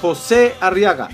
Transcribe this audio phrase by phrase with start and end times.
[0.00, 1.08] José Arriaga.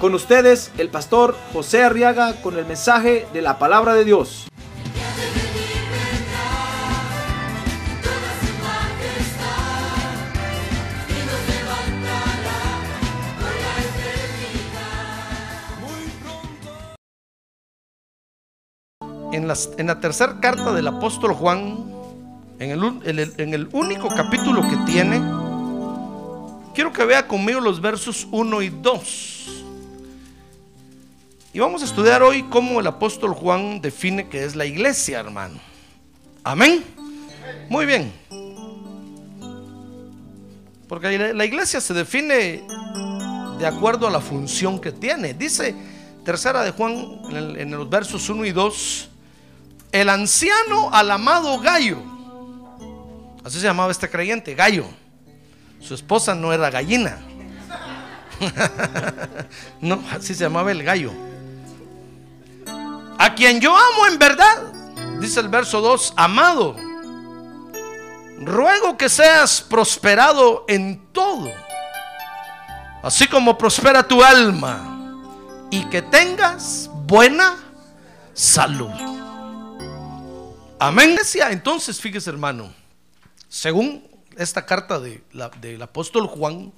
[0.00, 4.46] Con ustedes, el pastor José Arriaga con el mensaje de la palabra de Dios.
[19.32, 21.86] En, las- en la tercera carta del apóstol Juan,
[22.58, 25.20] en el, único capítulo que tiene,
[26.74, 29.34] quiero que vea conmigo los versos 1 y 2.
[31.52, 35.58] Y vamos a estudiar hoy cómo el apóstol Juan define que es la iglesia, hermano.
[36.44, 36.84] Amén.
[37.68, 38.12] Muy bien.
[40.88, 42.62] Porque la- iglesia se define
[43.58, 45.34] de acuerdo a la función que tiene.
[45.34, 45.74] Dice
[46.24, 49.08] tercera de Juan en los versos 1 y 2,
[49.92, 51.98] el anciano al amado Gallo,
[53.44, 54.84] así se llamaba este creyente, Gallo.
[55.80, 57.18] Su esposa no era gallina.
[59.80, 61.12] no, así se llamaba el gallo.
[63.18, 64.72] A quien yo amo en verdad,
[65.20, 66.76] dice el verso 2, amado,
[68.40, 71.50] ruego que seas prosperado en todo
[73.02, 75.26] así como prospera tu alma
[75.70, 77.56] y que tengas buena
[78.34, 78.90] salud.
[80.78, 81.16] Amén.
[81.50, 82.72] Entonces, fíjese hermano,
[83.48, 84.07] según
[84.38, 86.72] esta carta de la- del apóstol Juan,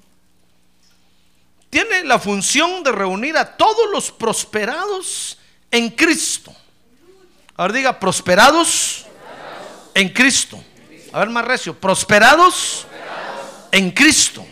[1.69, 5.39] tiene la función de reunir a todos los prosperados
[5.70, 6.52] en Cristo.
[7.56, 9.07] Ahora diga, prosperados
[9.95, 10.62] en Cristo.
[11.12, 12.86] A ver más recio, prosperados
[13.70, 14.45] en Cristo.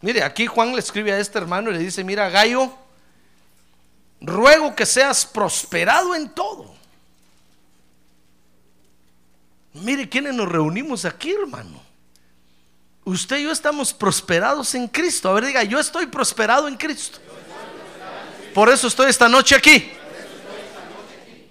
[0.00, 2.76] Mire, aquí Juan le escribe a este hermano y le dice, mira, Gallo,
[4.20, 6.71] ruego que seas prosperado en todo.
[9.74, 11.82] Mire, ¿quiénes nos reunimos aquí, hermano?
[13.04, 15.28] Usted y yo estamos prosperados en Cristo.
[15.28, 17.18] A ver, diga, yo estoy prosperado en Cristo.
[18.54, 19.90] Por eso estoy esta noche aquí.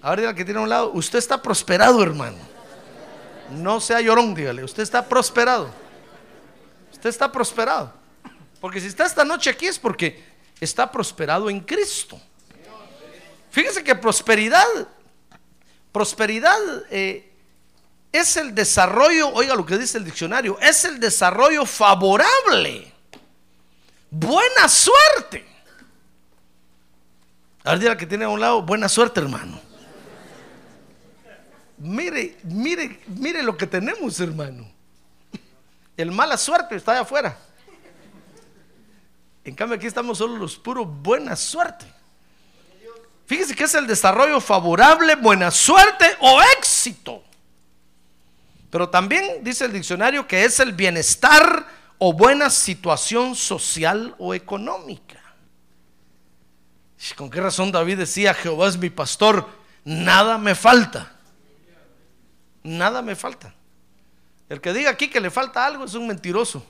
[0.00, 2.38] A ver, diga que tiene a un lado, usted está prosperado, hermano.
[3.50, 5.70] No sea llorón, dígale, usted está prosperado.
[6.92, 7.92] Usted está prosperado.
[8.60, 10.24] Porque si está esta noche aquí es porque
[10.60, 12.20] está prosperado en Cristo.
[13.50, 14.66] Fíjese que prosperidad,
[15.90, 16.58] prosperidad
[16.90, 17.31] eh,
[18.12, 22.92] es el desarrollo, oiga lo que dice el diccionario, es el desarrollo favorable.
[24.10, 25.46] Buena suerte.
[27.64, 29.58] A ver, que tiene a un lado, buena suerte, hermano.
[31.78, 34.70] Mire, mire, mire lo que tenemos, hermano.
[35.96, 37.38] El mala suerte está allá afuera.
[39.44, 41.86] En cambio aquí estamos solo los puros buena suerte.
[43.26, 47.24] Fíjese que es el desarrollo favorable, buena suerte o éxito.
[48.72, 51.66] Pero también dice el diccionario que es el bienestar
[51.98, 55.20] o buena situación social o económica.
[57.14, 59.46] ¿Con qué razón David decía, Jehová es mi pastor,
[59.84, 61.12] nada me falta?
[62.62, 63.54] Nada me falta.
[64.48, 66.64] El que diga aquí que le falta algo es un mentiroso.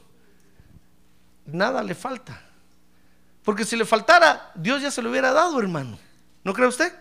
[1.47, 2.43] Nada le falta.
[3.45, 5.97] Porque si le faltara, Dios ya se lo hubiera dado, hermano.
[6.43, 6.93] ¿No cree usted?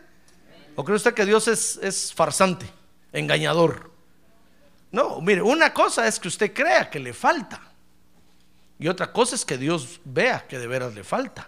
[0.75, 2.71] ¿O cree usted que Dios es, es farsante,
[3.11, 3.89] engañador?
[4.91, 7.61] No, mire, una cosa es que usted crea que le falta.
[8.77, 11.47] Y otra cosa es que Dios vea que de veras le falta.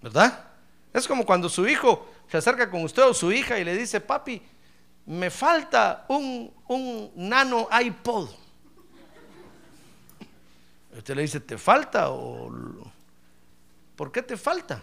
[0.00, 0.44] ¿Verdad?
[0.92, 4.00] Es como cuando su hijo se acerca con usted o su hija y le dice,
[4.00, 4.40] papi,
[5.06, 8.30] me falta un, un nano iPod.
[10.96, 12.10] Usted le dice, ¿te falta?
[12.10, 12.50] o
[13.96, 14.82] ¿Por qué te falta?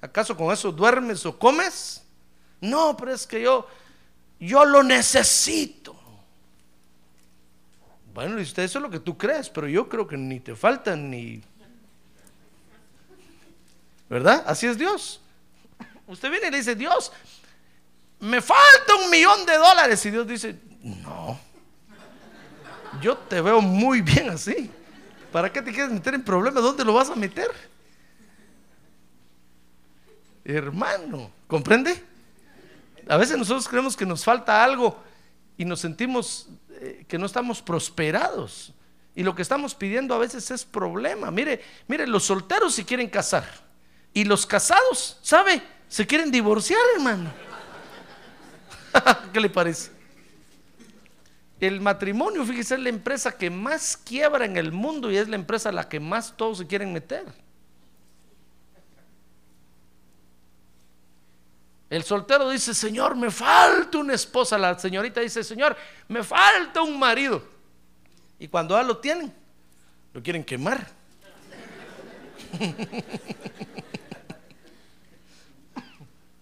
[0.00, 2.02] ¿Acaso con eso duermes o comes?
[2.60, 3.66] No, pero es que yo,
[4.38, 5.95] yo lo necesito.
[8.16, 10.96] Bueno, usted eso es lo que tú crees, pero yo creo que ni te falta
[10.96, 11.42] ni...
[14.08, 14.42] ¿Verdad?
[14.46, 15.20] Así es Dios.
[16.06, 17.12] Usted viene y le dice, Dios,
[18.18, 20.06] me falta un millón de dólares.
[20.06, 21.38] Y Dios dice, no,
[23.02, 24.70] yo te veo muy bien así.
[25.30, 26.62] ¿Para qué te quieres meter en problemas?
[26.62, 27.50] ¿Dónde lo vas a meter?
[30.42, 32.02] Hermano, ¿comprende?
[33.10, 34.98] A veces nosotros creemos que nos falta algo
[35.58, 36.48] y nos sentimos
[36.80, 38.72] eh, que no estamos prosperados.
[39.14, 41.30] Y lo que estamos pidiendo a veces es problema.
[41.30, 43.48] Mire, mire, los solteros se quieren casar.
[44.12, 45.62] Y los casados, ¿sabe?
[45.88, 47.32] Se quieren divorciar, hermano.
[49.32, 49.90] ¿Qué le parece?
[51.58, 55.36] El matrimonio, fíjese, es la empresa que más quiebra en el mundo y es la
[55.36, 57.24] empresa a la que más todos se quieren meter.
[61.88, 64.58] El soltero dice, Señor, me falta una esposa.
[64.58, 65.76] La señorita dice, Señor,
[66.08, 67.42] me falta un marido.
[68.38, 69.32] Y cuando ya lo tienen,
[70.12, 70.86] lo quieren quemar.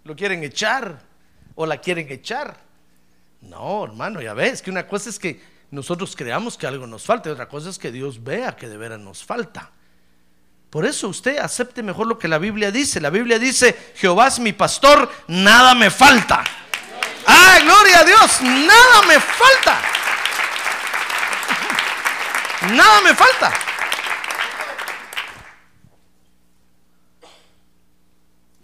[0.05, 1.01] lo quieren echar
[1.55, 2.57] o la quieren echar.
[3.43, 7.29] No, hermano, ya ves que una cosa es que nosotros creamos que algo nos falta
[7.29, 9.73] y otra cosa es que Dios vea que de veras nos falta.
[10.75, 13.01] Por eso usted acepte mejor lo que la Biblia dice.
[13.01, 16.43] La Biblia dice, Jehová es mi pastor, nada me falta.
[17.29, 18.41] ¡Ah, gloria a Dios!
[18.43, 19.81] Nada me falta.
[22.73, 23.53] Nada me falta.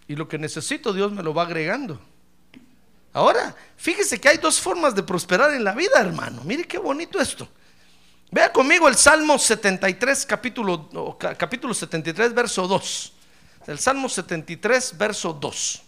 [0.08, 2.00] Y lo que necesito Dios me lo va agregando.
[3.12, 6.42] Ahora, fíjese que hay dos formas de prosperar en la vida, hermano.
[6.42, 7.48] Mire qué bonito esto.
[8.30, 13.12] Vea conmigo el Salmo 73, capítulo, capítulo 73, verso 2.
[13.66, 15.82] El Salmo 73, verso 2.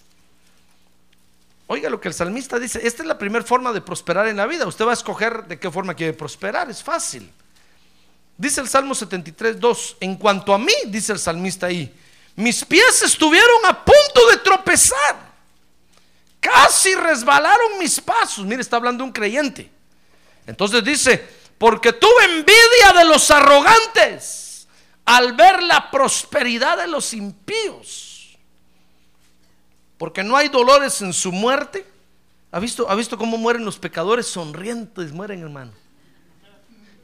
[1.69, 2.81] Oiga lo que el salmista dice.
[2.87, 4.67] Esta es la primera forma de prosperar en la vida.
[4.67, 6.69] Usted va a escoger de qué forma quiere prosperar.
[6.69, 7.31] Es fácil.
[8.37, 9.97] Dice el Salmo 73, 2.
[10.01, 11.95] En cuanto a mí, dice el salmista ahí,
[12.35, 15.33] mis pies estuvieron a punto de tropezar.
[16.41, 18.45] Casi resbalaron mis pasos.
[18.45, 19.71] Mire, está hablando un creyente.
[20.45, 21.25] Entonces dice,
[21.63, 24.67] porque tuve envidia de los arrogantes
[25.05, 28.37] al ver la prosperidad de los impíos.
[29.97, 31.87] Porque no hay dolores en su muerte.
[32.51, 34.27] ¿Ha visto, ¿Ha visto cómo mueren los pecadores?
[34.27, 35.71] Sonrientes mueren, hermano.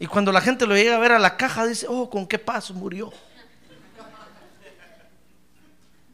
[0.01, 2.41] Y cuando la gente lo llega a ver a la caja, dice, oh, ¿con qué
[2.41, 3.13] paso murió?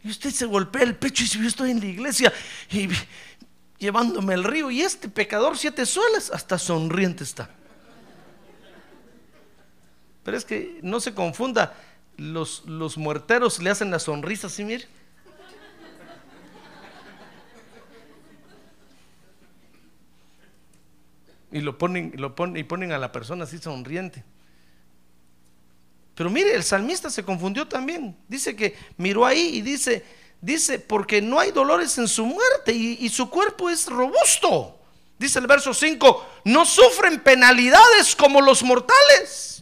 [0.03, 2.31] Y usted se golpea el pecho y dice, yo estoy en la iglesia
[2.71, 2.91] y
[3.79, 7.49] llevándome el río y este pecador siete suelas, hasta sonriente está.
[10.25, 11.75] Pero es que no se confunda,
[12.17, 12.65] los,
[12.97, 14.87] muerteros le hacen la sonrisa así, mire.
[21.53, 24.25] Y lo ponen, lo ponen, y ponen a la persona así sonriente.
[26.15, 28.17] Pero mire, el salmista se confundió también.
[28.29, 30.05] Dice que miró ahí y dice,
[30.41, 34.81] dice, porque no hay dolores en su muerte y, su cuerpo es robusto.
[35.19, 39.54] Dice el verso 5, no sufren penalidades como los mortales,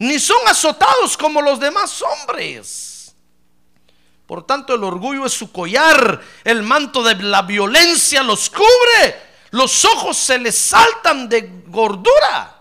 [0.00, 3.14] ni son azotados como los demás hombres.
[4.26, 9.84] Por tanto, el orgullo es su collar, el manto de la violencia los cubre, los
[9.84, 12.60] ojos se les saltan de gordura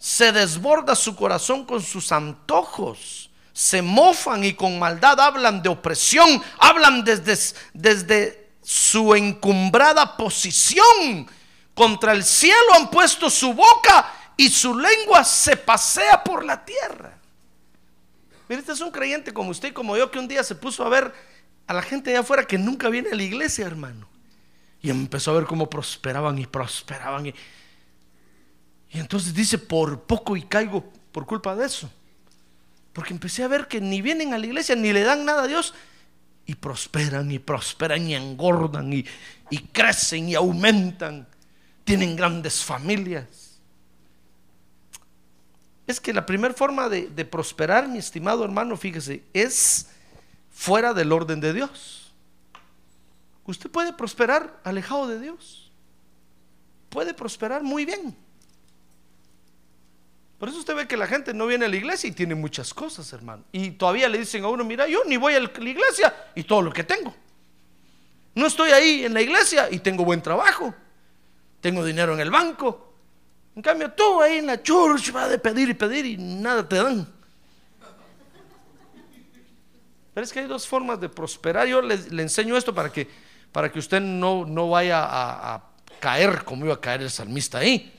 [0.00, 6.42] se desborda su corazón con sus antojos, se mofan y con maldad hablan de opresión,
[6.58, 11.30] hablan desde, desde su encumbrada posición.
[11.74, 17.18] Contra el cielo han puesto su boca y su lengua se pasea por la tierra.
[18.48, 20.84] Mire, este es un creyente como usted y como yo que un día se puso
[20.84, 21.12] a ver
[21.66, 24.08] a la gente allá afuera que nunca viene a la iglesia, hermano.
[24.82, 27.26] Y empezó a ver cómo prosperaban y prosperaban.
[27.26, 27.34] Y,
[28.90, 31.90] y entonces dice, por poco y caigo por culpa de eso.
[32.92, 35.46] Porque empecé a ver que ni vienen a la iglesia, ni le dan nada a
[35.46, 35.74] Dios.
[36.46, 39.04] Y prosperan y prosperan y engordan y,
[39.72, 41.28] crecen y aumentan.
[41.84, 43.26] Tienen grandes familias.
[45.90, 49.88] Es que la primera forma de, prosperar, mi estimado hermano, fíjese, es
[50.52, 52.12] fuera del orden de Dios.
[53.44, 55.72] Usted puede prosperar alejado de Dios.
[56.90, 58.16] Puede prosperar muy bien.
[60.38, 62.72] Por eso usted ve que la gente no viene a la iglesia y tiene muchas
[62.72, 63.42] cosas, hermano.
[63.50, 66.62] Y todavía le dicen a uno, mira, yo ni voy a la iglesia y todo
[66.62, 67.12] lo que tengo.
[68.36, 70.72] No estoy ahí en la iglesia y tengo buen trabajo.
[71.60, 72.89] Tengo dinero en el banco.
[73.60, 76.76] En cambio, tú ahí en la church vas de pedir y pedir y nada te
[76.76, 77.06] dan.
[80.14, 81.66] Pero es que hay dos formas de prosperar.
[81.66, 83.06] Yo le, enseño esto para que,
[83.52, 85.64] para que usted no, no vaya a, a
[86.00, 87.92] caer como iba a caer el salmista ahí.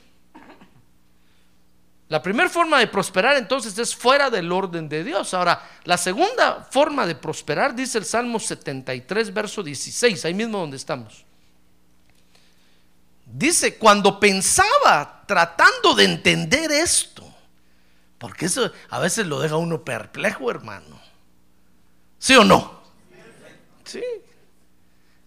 [2.08, 5.32] La primera forma de prosperar entonces es fuera del orden de Dios.
[5.32, 10.76] Ahora, la segunda forma de prosperar dice el Salmo 73, verso 16, ahí mismo donde
[10.76, 11.24] estamos.
[13.32, 17.24] Dice, cuando pensaba tratando de entender esto,
[18.18, 21.00] porque eso a veces lo deja uno perplejo, hermano.
[22.18, 22.82] ¿Sí o no?
[23.84, 24.02] Sí.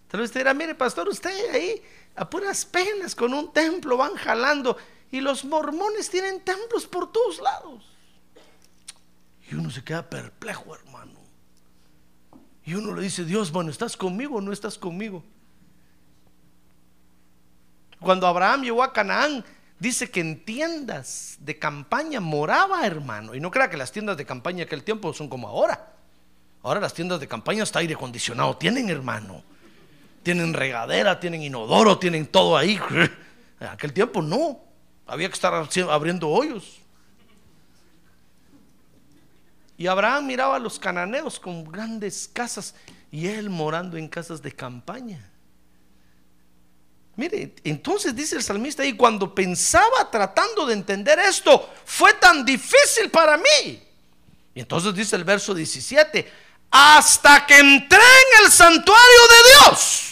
[0.06, 1.82] Tal vez usted dirá, mire, pastor, usted ahí
[2.14, 4.76] a puras penas con un templo van jalando
[5.10, 7.84] y los mormones tienen templos por todos lados.
[9.50, 11.18] Y uno se queda perplejo, hermano.
[12.64, 15.24] Y uno le dice, Dios, bueno, ¿estás conmigo o no estás conmigo?
[18.00, 19.44] Cuando Abraham llegó a Canaán,
[19.78, 23.34] dice que en tiendas de campaña moraba, hermano.
[23.34, 25.92] Y no crea que las tiendas de campaña de aquel tiempo son como ahora.
[26.62, 29.42] Ahora las tiendas de campaña hasta aire acondicionado tienen, hermano.
[30.22, 32.80] Tienen regadera, tienen inodoro, tienen todo ahí.
[33.58, 34.60] En aquel tiempo no.
[35.06, 35.54] Había que estar
[35.88, 36.78] abriendo hoyos.
[39.78, 42.74] Y Abraham miraba a los cananeos con grandes casas
[43.10, 45.30] y él morando en casas de campaña.
[47.16, 53.10] Mire, entonces dice el salmista y cuando pensaba tratando de entender esto, fue tan difícil
[53.10, 53.82] para mí.
[54.54, 56.30] Y entonces dice el verso 17,
[56.70, 60.02] hasta que entré en el santuario de Dios,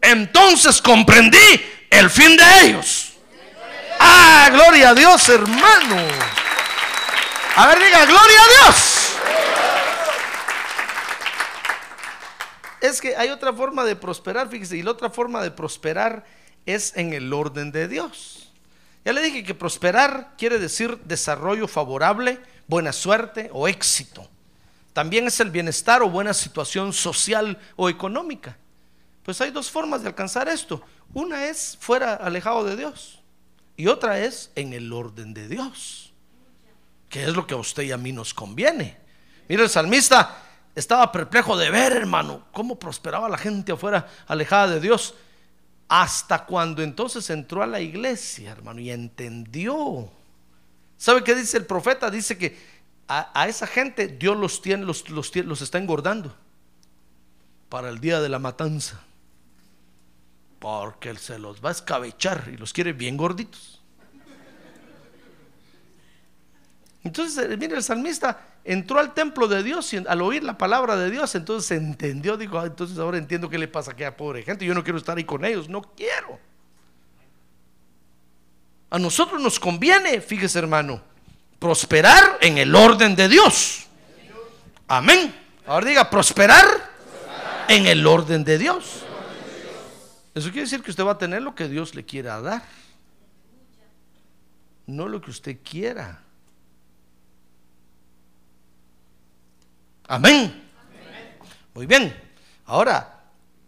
[0.00, 3.12] entonces comprendí el fin de ellos.
[4.00, 5.96] Ah, gloria a Dios, hermano.
[7.56, 9.08] A ver, diga, gloria a Dios.
[12.80, 16.24] Es que hay otra forma de prosperar, fíjese, y la otra forma de prosperar
[16.66, 18.52] es en el orden de Dios.
[19.04, 24.28] Ya le dije que prosperar quiere decir desarrollo favorable, buena suerte o éxito.
[24.92, 28.56] También es el bienestar o buena situación social o económica.
[29.22, 30.82] Pues hay dos formas de alcanzar esto.
[31.14, 33.20] Una es fuera alejado de Dios
[33.76, 36.08] y otra es en el orden de Dios
[37.08, 38.96] que es lo que a usted y a mí nos conviene.
[39.48, 40.42] Mire, el salmista
[40.78, 45.14] estaba perplejo de ver, hermano, cómo prosperaba la gente afuera, alejada de Dios,
[45.88, 50.10] hasta cuando entonces entró a la iglesia, hermano, y entendió.
[50.96, 52.10] ¿Sabe qué dice el profeta?
[52.10, 52.58] Dice que
[53.08, 56.34] a, esa gente Dios los tiene, los, los, está engordando
[57.68, 59.00] para el día de la matanza.
[60.58, 63.77] Porque Él se los va a escabechar y los quiere bien gorditos.
[67.08, 70.94] Entonces, eh, mire, el salmista entró al templo de Dios y al oír la palabra
[70.94, 74.42] de Dios, entonces entendió, dijo, ah, entonces ahora entiendo qué le pasa a aquella pobre
[74.42, 76.38] gente, yo no quiero estar ahí con ellos, no quiero.
[78.90, 81.00] A nosotros nos conviene, fíjese hermano,
[81.58, 83.86] prosperar en el orden de Dios.
[84.86, 85.34] Amén.
[85.66, 86.66] Ahora diga, prosperar
[87.68, 89.02] en el orden de Dios.
[90.34, 92.62] Eso quiere decir que usted va a tener lo que Dios le quiera dar,
[94.86, 96.27] no lo que usted quiera.
[100.08, 100.68] Amén.
[101.74, 102.18] Muy bien.
[102.64, 103.22] Ahora,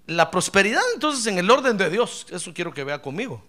[0.06, 3.44] la prosperidad entonces en el orden de Dios, eso quiero que vea conmigo,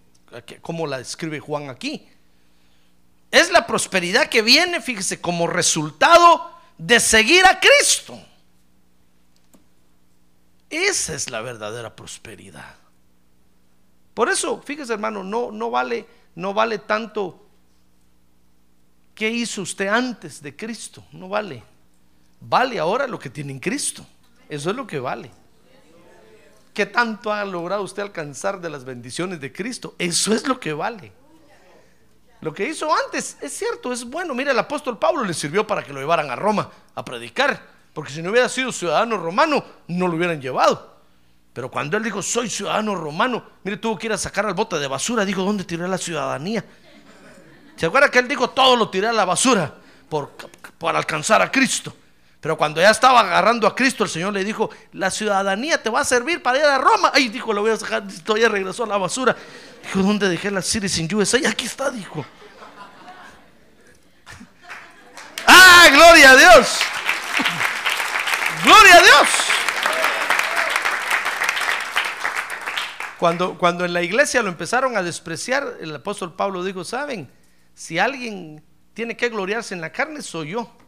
[0.60, 2.06] como la describe Juan aquí.
[3.30, 8.20] Es la prosperidad que viene, fíjese, como resultado de seguir a Cristo.
[10.68, 12.76] Esa es la verdadera prosperidad.
[14.14, 17.46] Por eso, fíjese hermano, no, no, vale, no vale tanto
[19.14, 21.71] qué hizo usted antes de Cristo, no vale.
[22.48, 24.04] Vale ahora lo que tiene en Cristo.
[24.48, 25.30] Eso es lo que vale.
[26.74, 29.94] ¿Qué tanto ha logrado usted alcanzar de las bendiciones de Cristo?
[29.98, 31.12] Eso es lo que vale.
[32.40, 34.34] Lo que hizo antes es cierto, es bueno.
[34.34, 37.62] Mira, el apóstol Pablo le sirvió para que lo llevaran a Roma a predicar.
[37.94, 40.96] Porque si no hubiera sido ciudadano romano, no lo hubieran llevado.
[41.52, 44.78] Pero cuando él dijo, soy ciudadano romano, mire, tuvo que ir a sacar al bote
[44.78, 45.24] de basura.
[45.24, 46.64] Dijo, ¿dónde tiré la ciudadanía?
[47.76, 49.74] ¿Se acuerda que él dijo, todo lo tiré a la basura
[50.08, 50.30] por,
[50.78, 51.94] por alcanzar a Cristo?
[52.42, 56.00] Pero cuando ya estaba agarrando a Cristo, el Señor le dijo, la ciudadanía te va
[56.00, 57.12] a servir para ir a Roma.
[57.14, 59.36] Ay, dijo, lo voy a sacar, todavía regresó a la basura.
[59.84, 61.38] Dijo, ¿dónde dejé la Citizen USA?
[61.48, 62.26] Aquí está, dijo.
[65.46, 66.80] ¡Ah, gloria a Dios!
[68.64, 69.28] ¡Gloria a Dios!
[73.20, 77.30] Cuando, cuando en la iglesia lo empezaron a despreciar, el apóstol Pablo dijo, ¿saben?
[77.72, 80.81] Si alguien tiene que gloriarse en la carne, soy yo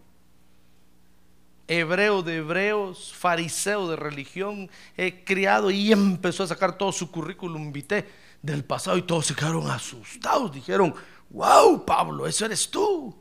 [1.68, 7.72] hebreo de hebreos, fariseo de religión, he criado y empezó a sacar todo su currículum
[7.72, 8.08] vitae
[8.42, 10.52] del pasado y todos se quedaron asustados.
[10.52, 10.94] Dijeron,
[11.30, 13.14] wow, Pablo, eso eres tú.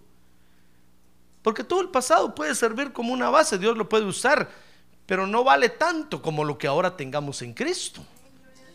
[1.42, 4.50] Porque todo el pasado puede servir como una base, Dios lo puede usar,
[5.06, 8.02] pero no vale tanto como lo que ahora tengamos en Cristo.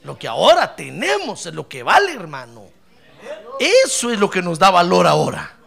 [0.05, 2.67] Lo que ahora tenemos es lo que vale, hermano.
[3.59, 5.58] Eso es lo que nos da valor ahora.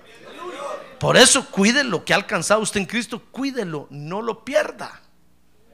[1.02, 5.02] Por eso cuide lo que ha alcanzado usted en Cristo, cuídelo, no lo pierda.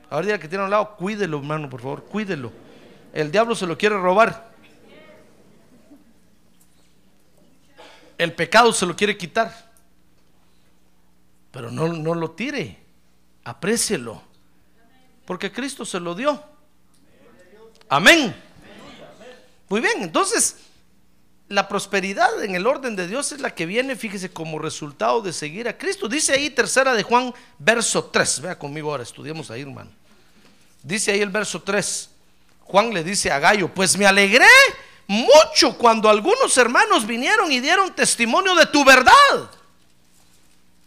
[0.10, 2.50] Ahora diga que tiene a un lado, cuídelo, hermano, por favor, cuídelo.
[3.12, 4.54] El diablo se lo quiere robar.
[8.18, 9.70] El pecado se lo quiere quitar.
[11.52, 12.80] Pero no, no lo tire,
[13.44, 14.22] aprécielo.
[15.26, 16.42] Porque Cristo se lo dio.
[17.90, 18.34] Amén.
[19.68, 20.67] Muy bien, entonces
[21.50, 25.32] la prosperidad en el orden de Dios es la que viene, fíjese, como resultado de
[25.32, 26.10] seguir a Cristo.
[26.10, 28.42] Dice ahí tercera de Juan, verso 3.
[28.42, 29.90] Vea conmigo ahora, estudiemos ahí, hermano.
[30.84, 32.10] Dice ahí el verso 3.
[32.66, 34.46] Juan le dice a Gallo, pues me alegré
[35.08, 39.14] mucho cuando algunos hermanos vinieron y dieron testimonio de tu verdad.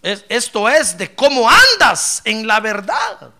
[0.02, 3.30] esto es de cómo andas en la verdad.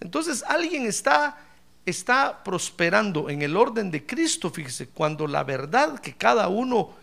[0.00, 1.38] Entonces alguien está
[1.86, 6.94] está prosperando en el orden de Cristo, fíjese, cuando la verdad que cada uno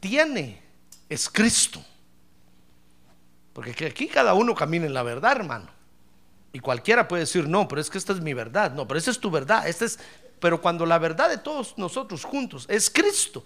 [0.00, 0.62] tiene
[1.08, 1.84] es Cristo.
[3.52, 5.68] Porque aquí cada uno camina en la verdad, hermano.
[6.52, 8.72] Y cualquiera puede decir, no, pero es que esta es mi verdad.
[8.72, 9.66] No, pero esa es tu verdad.
[9.66, 9.98] Esta es,
[10.40, 13.44] pero cuando la verdad de todos nosotros juntos es Cristo,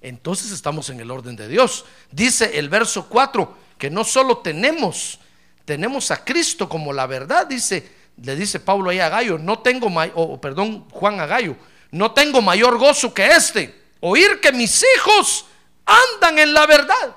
[0.00, 1.84] entonces estamos en el orden de Dios.
[2.10, 5.18] Dice el verso 4 que no solo tenemos,
[5.64, 7.90] tenemos a Cristo como la verdad, dice,
[8.22, 11.56] le dice Pablo ahí a Gallo, no tengo, o perdón, Juan a Gallo,
[11.90, 15.46] no tengo mayor gozo que este, oír que mis hijos
[15.84, 17.16] andan en la verdad.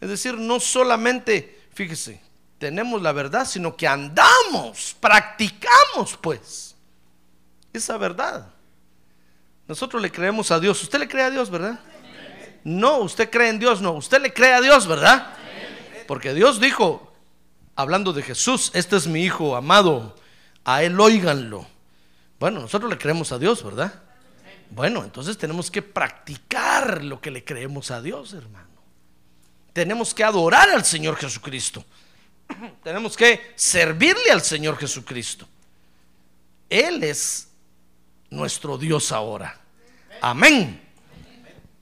[0.00, 2.20] Es decir, no solamente, fíjese,
[2.58, 6.74] tenemos la verdad, sino que andamos, practicamos pues
[7.72, 8.46] esa verdad.
[9.66, 10.82] Nosotros le creemos a Dios.
[10.82, 11.78] ¿Usted le cree a Dios, verdad?
[12.64, 13.92] No, usted cree en Dios, no.
[13.92, 15.32] Usted le cree a Dios, ¿verdad?
[16.06, 17.09] Porque Dios dijo,
[17.80, 20.16] hablando de Jesús, este es mi hijo amado,
[20.64, 21.66] a él óiganlo.
[22.38, 23.92] Bueno, nosotros le creemos a Dios, ¿verdad?
[24.70, 28.68] Bueno, entonces tenemos que practicar lo que le creemos a Dios, hermano.
[29.72, 31.84] Tenemos que adorar al Señor Jesucristo.
[32.82, 35.46] Tenemos que servirle al Señor Jesucristo.
[36.68, 37.48] Él es
[38.30, 39.60] nuestro Dios ahora.
[40.20, 40.80] Amén.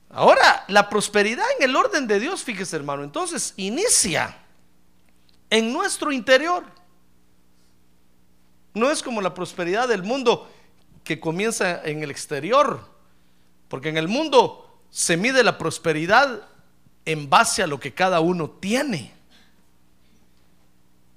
[0.09, 4.38] Ahora, la prosperidad en el orden de Dios, fíjese hermano, entonces inicia
[5.49, 6.63] en nuestro interior.
[8.73, 10.49] No es como la prosperidad del mundo
[11.03, 12.87] que comienza en el exterior,
[13.67, 16.47] porque en el mundo se mide la prosperidad
[17.05, 19.13] en base a lo que cada uno tiene.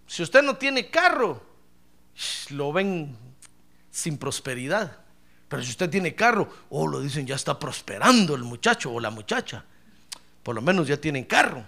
[0.07, 1.43] Si usted no tiene carro,
[2.51, 3.17] lo ven
[3.91, 4.99] sin prosperidad.
[5.49, 9.11] Pero si usted tiene carro, oh, lo dicen, ya está prosperando el muchacho o la
[9.11, 9.65] muchacha.
[10.43, 11.65] Por lo menos ya tienen carro.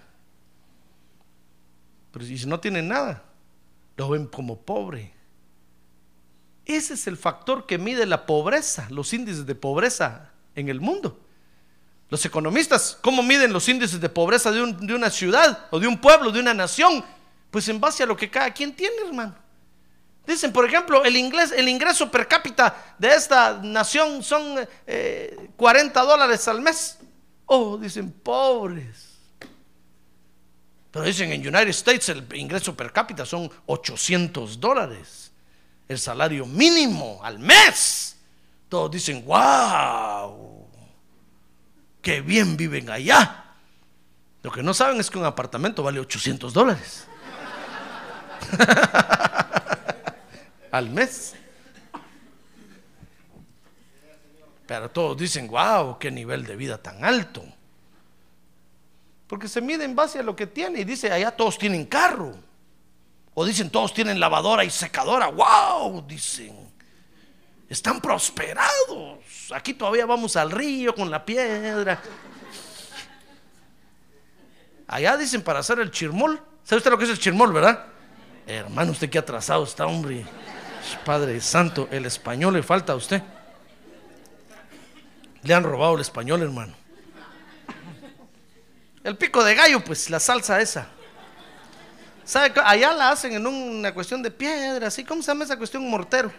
[2.15, 3.23] Pero si no tienen nada,
[3.97, 5.13] lo ven como pobre.
[6.63, 11.19] Ese es el factor que mide la pobreza, los índices de pobreza en el mundo.
[12.09, 16.31] Los economistas, ¿cómo miden los índices de pobreza de, una ciudad o de un pueblo,
[16.31, 17.03] de una nación?
[17.51, 19.35] Pues en base a lo que cada quien tiene, hermano.
[20.25, 24.55] Dicen, por ejemplo, el, el ingreso per cápita de esta nación son
[25.57, 26.97] 40 eh, dólares al mes.
[27.45, 29.14] Oh, dicen, pobres.
[30.95, 35.29] Pero dicen en United States el ingreso per cápita son 800 dólares.
[35.89, 38.15] El salario mínimo al mes.
[38.69, 40.65] Todos dicen, wow,
[42.01, 43.43] qué bien viven allá.
[44.41, 47.05] Lo que no saben es que un apartamento vale 800 dólares.
[50.71, 51.35] al mes.
[54.65, 57.43] Pero todos dicen, wow, qué nivel de vida tan alto.
[59.27, 62.35] Porque se mide en base a lo que tiene y dice, allá todos tienen carro.
[63.33, 65.27] O dicen, todos tienen lavadora y secadora.
[65.27, 66.05] ¡Wow!
[66.07, 66.55] Dicen,
[67.67, 69.19] están prosperados.
[69.53, 72.01] Aquí todavía vamos al río con la piedra.
[74.87, 76.39] Allá dicen para hacer el chirmol.
[76.63, 77.85] ¿Sabe usted lo que es el chirmol, verdad?
[78.47, 80.25] Hermano, usted qué atrasado está, hombre.
[81.03, 83.21] Padre Santo, el español le falta a usted.
[85.41, 86.84] Le han robado el español, hermano.
[89.05, 90.87] El pico de gallo, pues la salsa esa.
[92.23, 92.51] ¿Sabe?
[92.63, 95.05] Allá la hacen en una cuestión de piedra, así.
[95.05, 95.87] ¿Cómo se llama esa cuestión?
[95.87, 96.31] Mortero.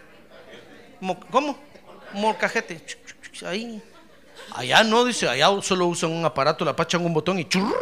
[1.31, 1.57] ¿Cómo?
[2.11, 2.85] Morcajete.
[3.45, 3.81] Ahí.
[4.53, 7.73] Allá no, dice, allá solo usan un aparato, la pachan un botón y churr.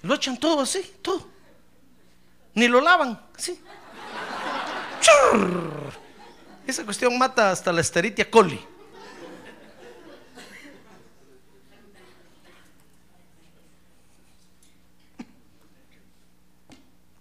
[0.00, 1.28] Lo echan todo así, todo.
[2.54, 3.60] Ni lo lavan, así.
[5.02, 5.92] Churr.
[6.66, 8.58] Esa cuestión mata hasta la esteritia coli.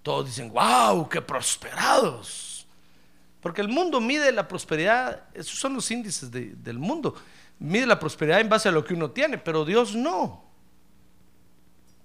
[0.04, 2.68] Todos dicen, wow, qué prosperados.
[3.42, 7.16] Porque el mundo mide la prosperidad, esos son los índices del mundo.
[7.60, 10.46] Mide la prosperidad en base a lo que uno tiene, pero Dios no.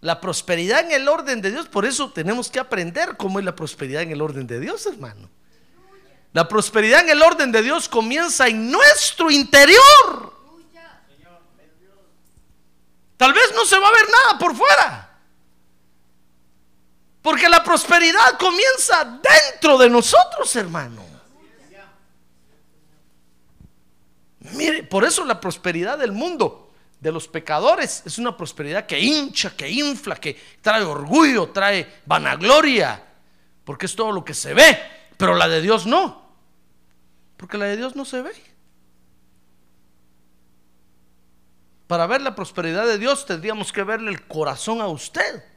[0.00, 3.56] La prosperidad en el orden de Dios, por eso tenemos que aprender cómo es la
[3.56, 5.30] prosperidad en el orden de Dios, hermano.
[6.32, 10.34] La prosperidad en el orden de Dios comienza en nuestro interior.
[13.16, 15.13] Tal vez no se va a ver nada por fuera.
[17.24, 21.02] Porque la prosperidad comienza dentro de nosotros, hermano.
[24.52, 29.56] Mire, por eso la prosperidad del mundo, de los pecadores, es una prosperidad que hincha,
[29.56, 33.02] que infla, que trae orgullo, trae vanagloria,
[33.64, 34.78] porque es todo lo que se ve,
[35.16, 36.30] pero la de Dios no,
[37.38, 38.34] porque la de Dios no se ve.
[41.86, 45.53] Para ver la prosperidad de Dios tendríamos que verle el corazón a usted.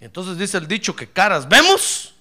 [0.00, 2.14] Entonces dice el dicho que caras vemos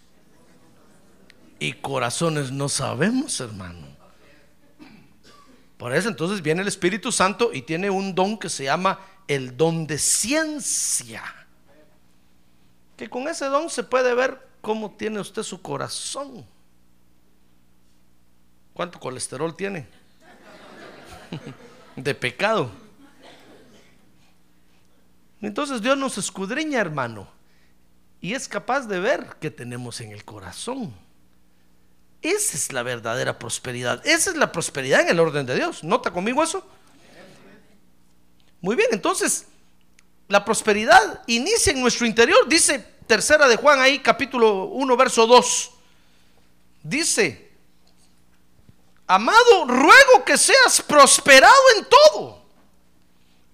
[1.59, 3.87] y corazones no sabemos, hermano.
[5.77, 9.55] Por eso entonces viene el Espíritu Santo y tiene un don que se llama el
[9.55, 11.23] don de ciencia.
[12.95, 16.45] Que con ese don se puede ver cómo tiene usted su corazón.
[18.73, 19.87] ¿Cuánto colesterol tiene?
[21.95, 22.71] De pecado.
[25.41, 27.36] Entonces Dios nos escudriña, hermano
[28.21, 30.93] y es capaz de ver que tenemos en el corazón.
[32.21, 34.05] Esa es la verdadera prosperidad.
[34.05, 35.83] Esa es la prosperidad en el orden de Dios.
[35.83, 36.65] ¿Nota conmigo eso?
[38.59, 39.45] Muy bien, entonces
[40.27, 42.47] la prosperidad inicia en nuestro interior.
[42.47, 45.71] Dice tercera de Juan ahí, capítulo 1, verso 2.
[46.83, 47.51] Dice,
[49.05, 52.41] amado, ruego que seas prosperado en todo.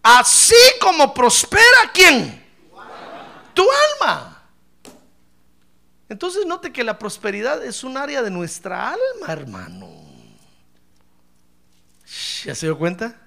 [0.02, 2.43] Así como prospera quién?
[3.54, 3.63] Tu
[4.02, 4.32] alma.
[6.13, 9.89] Entonces note que la prosperidad es un área de nuestra alma, hermano.
[12.45, 13.19] ¿Ya se dio cuenta?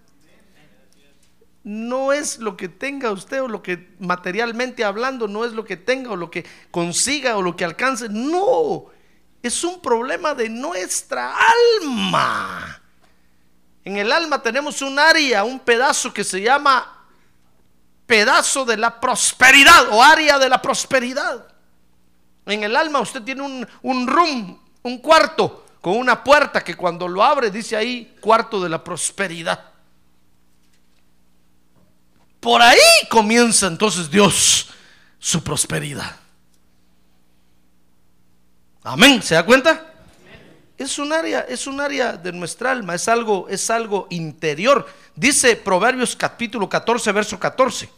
[1.64, 5.76] No es lo que tenga usted o lo que materialmente hablando, no es lo que
[5.76, 8.08] tenga o lo que consiga o lo que alcance.
[8.08, 8.84] No,
[9.42, 11.34] es un problema de nuestra
[11.82, 12.80] alma.
[13.84, 17.04] En el alma tenemos un área, un pedazo que se llama
[18.06, 21.55] pedazo de la prosperidad o área de la prosperidad.
[22.46, 27.08] En el alma usted tiene un, un room, un cuarto con una puerta que cuando
[27.08, 29.72] lo abre dice ahí cuarto de la prosperidad.
[32.38, 32.78] Por ahí
[33.10, 34.68] comienza entonces Dios
[35.18, 36.16] su prosperidad.
[38.84, 39.92] Amén, ¿se da cuenta?
[40.78, 44.86] Es un área, es un área de nuestra alma, es algo, es algo interior.
[45.16, 47.90] Dice Proverbios capítulo 14, verso 14.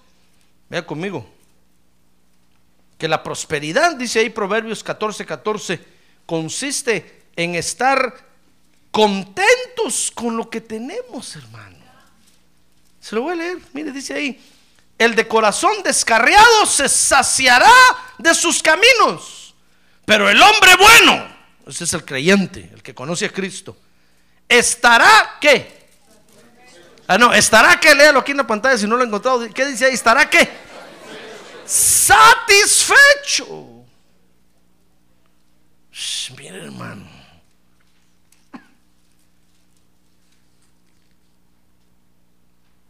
[0.71, 1.38] Vea conmigo
[2.99, 5.81] que la prosperidad, dice ahí Proverbios 14, 14,
[6.27, 8.13] consiste en estar
[8.91, 11.79] contentos con lo que tenemos, hermano.
[13.01, 14.45] Se lo voy a leer, mire, dice ahí,
[14.99, 17.73] el de corazón descarriado se saciará
[18.19, 19.55] de sus caminos,
[20.05, 21.29] pero el hombre bueno,
[21.67, 23.77] ese es el creyente, el que conoce a Cristo,
[24.49, 25.79] estará, ¿qué?
[27.07, 29.49] Ah, no, estará que, léalo aquí en la pantalla si no lo he encontrado.
[29.55, 29.95] ¿Qué dice ahí?
[29.95, 30.68] ¿Estará qué?
[31.69, 33.47] Satisfecho.
[36.37, 37.07] mire hermano.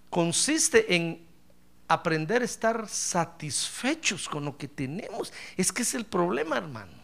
[0.09, 1.27] Consiste en
[1.89, 5.33] aprender a estar satisfechos con lo que tenemos.
[5.57, 6.99] Es que es el problema, hermano.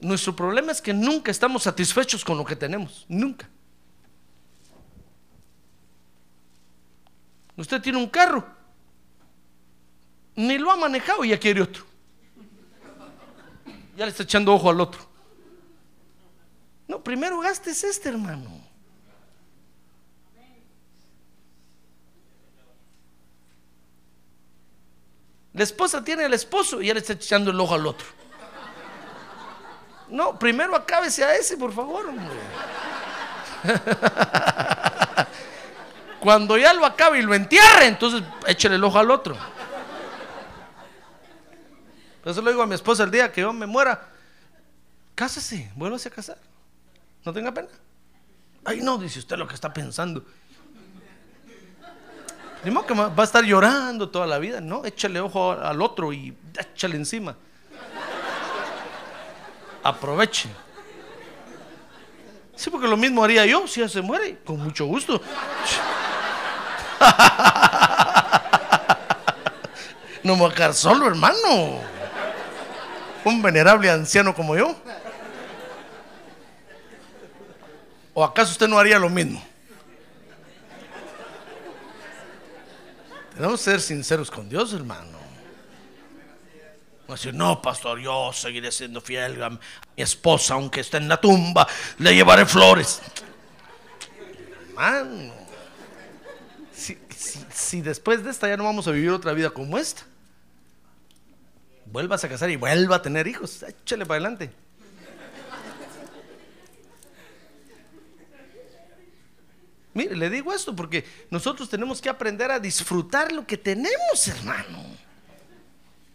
[0.00, 3.06] Nuestro problema es que nunca estamos satisfechos con lo que tenemos.
[3.08, 3.48] Nunca.
[7.56, 8.55] Usted tiene un carro
[10.36, 11.84] ni lo ha manejado y ya quiere otro.
[13.96, 15.00] Ya le está echando ojo al otro.
[16.86, 18.50] No, primero gastes este, hermano.
[25.54, 28.06] La esposa tiene al esposo y ya le está echando el ojo al otro.
[30.08, 32.04] No, primero acábese a ese, por favor.
[36.20, 39.34] Cuando ya lo acabe y lo entierre, entonces échale el ojo al otro.
[42.26, 44.08] Eso lo digo a mi esposa el día que yo me muera.
[45.14, 46.38] Cásese, vuélvase a casar.
[47.24, 47.68] No tenga pena.
[48.64, 50.24] Ay, no, dice usted lo que está pensando.
[52.64, 54.60] Ni modo que va a estar llorando toda la vida.
[54.60, 57.36] No, échale ojo al otro y échale encima.
[59.84, 60.48] Aproveche.
[62.56, 64.40] Sí, porque lo mismo haría yo si ya se muere.
[64.44, 65.22] Con mucho gusto.
[70.24, 71.95] No me voy a quedar solo, hermano
[73.30, 74.74] un venerable anciano como yo?
[78.14, 79.42] ¿O acaso usted no haría lo mismo?
[83.34, 85.18] Tenemos que ser sinceros con Dios, hermano.
[87.06, 89.58] No decir, no, pastor, yo seguiré siendo fiel a mi
[89.96, 91.66] esposa, aunque esté en la tumba,
[91.98, 93.02] le llevaré flores.
[94.68, 95.34] Hermano,
[96.72, 96.98] si,
[97.52, 100.02] si después de esta ya no vamos a vivir otra vida como esta,
[101.96, 103.62] vuelvas a casar y vuelva a tener hijos.
[103.62, 104.52] Échale para adelante.
[109.94, 114.84] Mire, le digo esto porque nosotros tenemos que aprender a disfrutar lo que tenemos, hermano.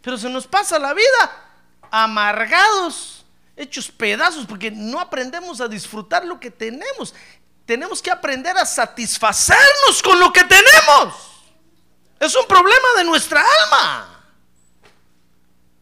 [0.03, 1.49] Pero se nos pasa la vida
[1.89, 7.15] amargados, hechos pedazos, porque no aprendemos a disfrutar lo que tenemos.
[7.65, 11.15] Tenemos que aprender a satisfacernos con lo que tenemos.
[12.19, 14.10] Es un problema de nuestra alma.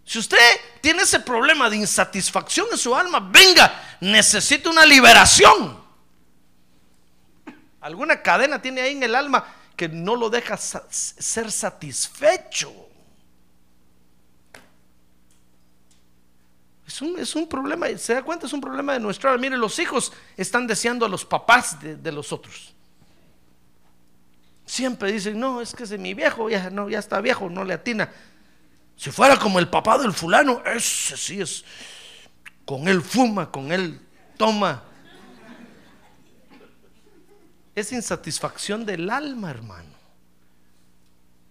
[0.09, 0.39] Si usted
[0.81, 5.79] tiene ese problema de insatisfacción en su alma, venga, necesita una liberación.
[7.79, 9.45] Alguna cadena tiene ahí en el alma
[9.75, 12.73] que no lo deja ser satisfecho.
[16.87, 19.41] Es un, es un, problema, se da cuenta, es un problema de nuestra alma.
[19.41, 22.73] Mire, los hijos están deseando a los papás de, los otros.
[24.65, 27.63] Siempre dicen, no, es que es de mi viejo, ya, no, ya está viejo, no
[27.63, 28.11] le atina.
[28.99, 31.63] Si fuera como el papá del fulano, ese sí es,
[32.65, 33.97] con él fuma, con él
[34.35, 34.83] toma,
[37.73, 39.87] es insatisfacción del alma, hermano.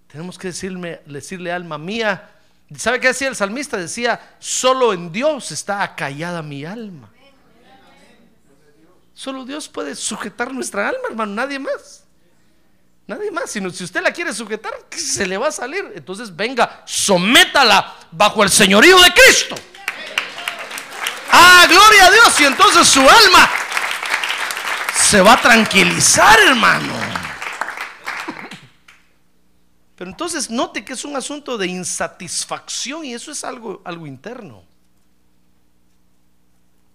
[0.08, 2.28] Tenemos que decirle, decirle alma mía.
[2.76, 3.78] ¿Sabe qué decía el salmista?
[3.78, 7.10] Decía, solo en Dios está acallada mi alma.
[9.14, 12.07] Solo Dios puede sujetar nuestra alma, hermano, nadie más.
[13.08, 13.50] Nadie más.
[13.50, 15.92] Si, si usted la quiere sujetar, se le va a salir.
[15.96, 19.56] Entonces venga, sométala bajo el señorío de Cristo.
[21.32, 22.40] Ah, gloria a Dios.
[22.40, 23.50] Y entonces su alma
[24.94, 26.92] se va a tranquilizar, hermano.
[29.96, 34.62] Pero entonces note que es un asunto de insatisfacción y eso es algo, algo interno.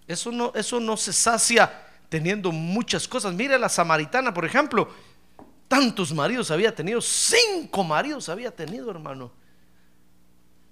[0.07, 3.33] Eso no, eso no se sacia teniendo muchas cosas.
[3.33, 4.93] Mire la samaritana, por ejemplo,
[5.73, 9.31] tantos maridos había tenido, cinco maridos había tenido, hermano.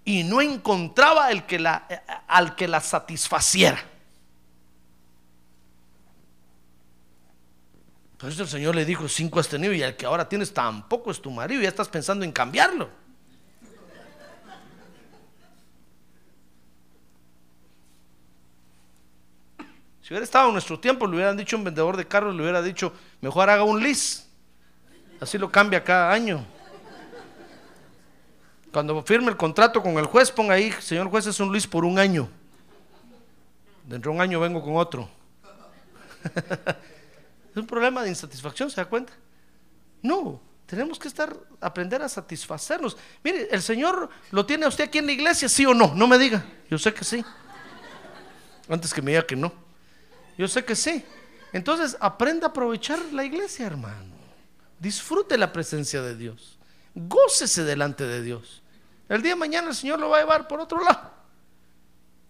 [0.06, 1.88] Y no encontraba el que la,
[2.28, 3.84] al que la satisfaciera.
[8.16, 11.10] Por eso el Señor le dijo, cinco has tenido y el que ahora tienes tampoco
[11.10, 12.88] es tu marido ya estás pensando en cambiarlo.
[20.04, 22.62] Si hubiera estado en nuestro tiempo, le hubieran dicho un vendedor de carros, le hubiera
[22.62, 24.30] dicho, mejor haga un lease.
[25.22, 26.44] Así lo cambia cada año.
[28.74, 31.86] Cuando firme el contrato con el juez, ponga ahí, señor juez, es un lease por
[31.86, 32.28] un año.
[33.86, 35.08] Dentro de un año vengo con otro.
[37.52, 39.12] Es un problema de insatisfacción, ¿se da cuenta?
[40.02, 42.96] No, tenemos que estar, aprender a satisfacernos.
[43.26, 46.08] Mire, el Señor lo tiene a usted aquí en la iglesia, sí o no, no
[46.08, 46.46] me diga.
[46.70, 47.26] Yo sé que sí.
[48.70, 49.52] Antes que me diga que no.
[50.38, 51.04] Yo sé que sí.
[51.52, 54.11] Entonces, aprenda a aprovechar la iglesia, hermano.
[54.82, 56.58] Disfrute la presencia de Dios.
[56.96, 58.63] Gócese delante de Dios.
[59.08, 61.13] El día de mañana el Señor lo va a llevar por otro lado.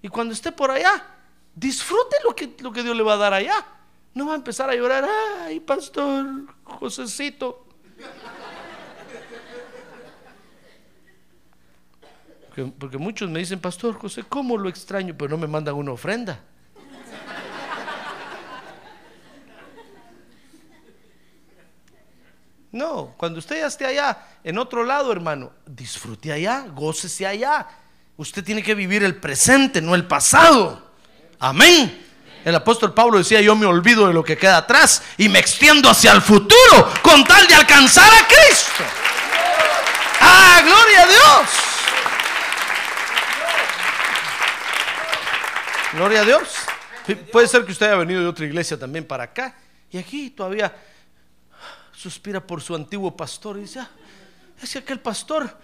[0.02, 1.02] Y cuando esté por allá,
[1.56, 3.66] disfrute lo que, lo que Dios le va a dar allá.
[4.14, 5.08] No va a empezar a llorar,
[5.46, 6.26] ay, pastor,
[6.66, 7.68] Josecito.
[12.78, 15.16] Porque, muchos me dicen, pastor José, ¿cómo lo extraño?
[15.18, 16.44] Pero no me mandan una ofrenda.
[22.72, 27.68] No, cuando usted ya esté allá, en otro lado, hermano, disfrute allá, gócese allá.
[28.16, 30.92] Usted tiene que vivir el presente, no el pasado.
[31.40, 32.08] Amén.
[32.46, 35.90] El apóstol Pablo decía, yo me olvido de lo que queda atrás y me extiendo
[35.90, 38.84] hacia el futuro con tal de alcanzar a Cristo.
[40.22, 41.50] ¡Ah, gloria a Dios!
[45.94, 46.50] Gloria a Dios.
[47.32, 49.56] Puede ser que usted haya venido de otra iglesia también para acá
[49.92, 50.74] y aquí todavía
[52.02, 53.90] suspira por su antiguo pastor y dice, ah,
[54.62, 55.56] es que aquel pastor,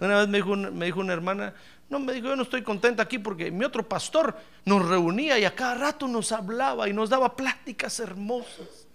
[0.00, 1.52] Una vez me dijo, me dijo una hermana,
[1.90, 5.44] no, me dijo, yo no estoy contenta aquí porque mi otro pastor nos reunía y
[5.44, 8.86] a cada rato nos hablaba y nos daba pláticas hermosas.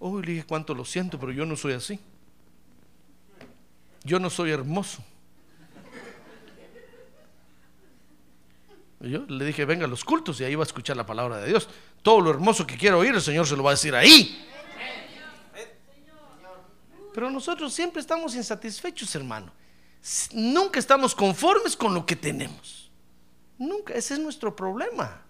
[0.00, 2.00] Uy, le dije, cuánto lo siento, pero yo no soy así.
[4.02, 5.04] Yo no soy hermoso.
[9.00, 11.48] Yo le dije, venga a los cultos y ahí va a escuchar la palabra de
[11.48, 11.68] Dios.
[12.02, 14.44] Todo lo hermoso que quiero oír, el Señor se lo va a decir ahí.
[17.14, 19.52] Pero nosotros siempre estamos insatisfechos, hermano.
[20.32, 22.90] Nunca estamos conformes con lo que tenemos.
[23.56, 25.22] Nunca, ese es nuestro problema.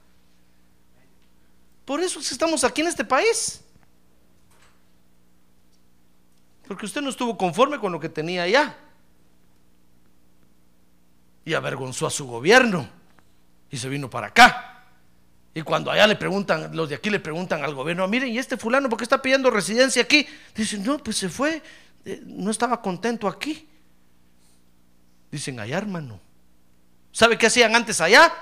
[1.85, 3.63] Por eso estamos aquí en este país.
[6.67, 8.77] Porque usted no estuvo conforme con lo que tenía allá.
[11.45, 12.98] Y avergonzó a su gobierno.
[13.71, 14.85] Y se vino para acá.
[15.55, 18.57] Y cuando allá le preguntan, los de aquí le preguntan al gobierno, miren, ¿y este
[18.57, 20.27] fulano por qué está pidiendo residencia aquí?
[20.55, 21.63] Dicen, no, pues se fue,
[22.05, 23.69] eh, no estaba contento aquí.
[25.31, 26.21] Dicen allá, hermano.
[27.13, 28.33] ¿Sabe qué hacían antes allá?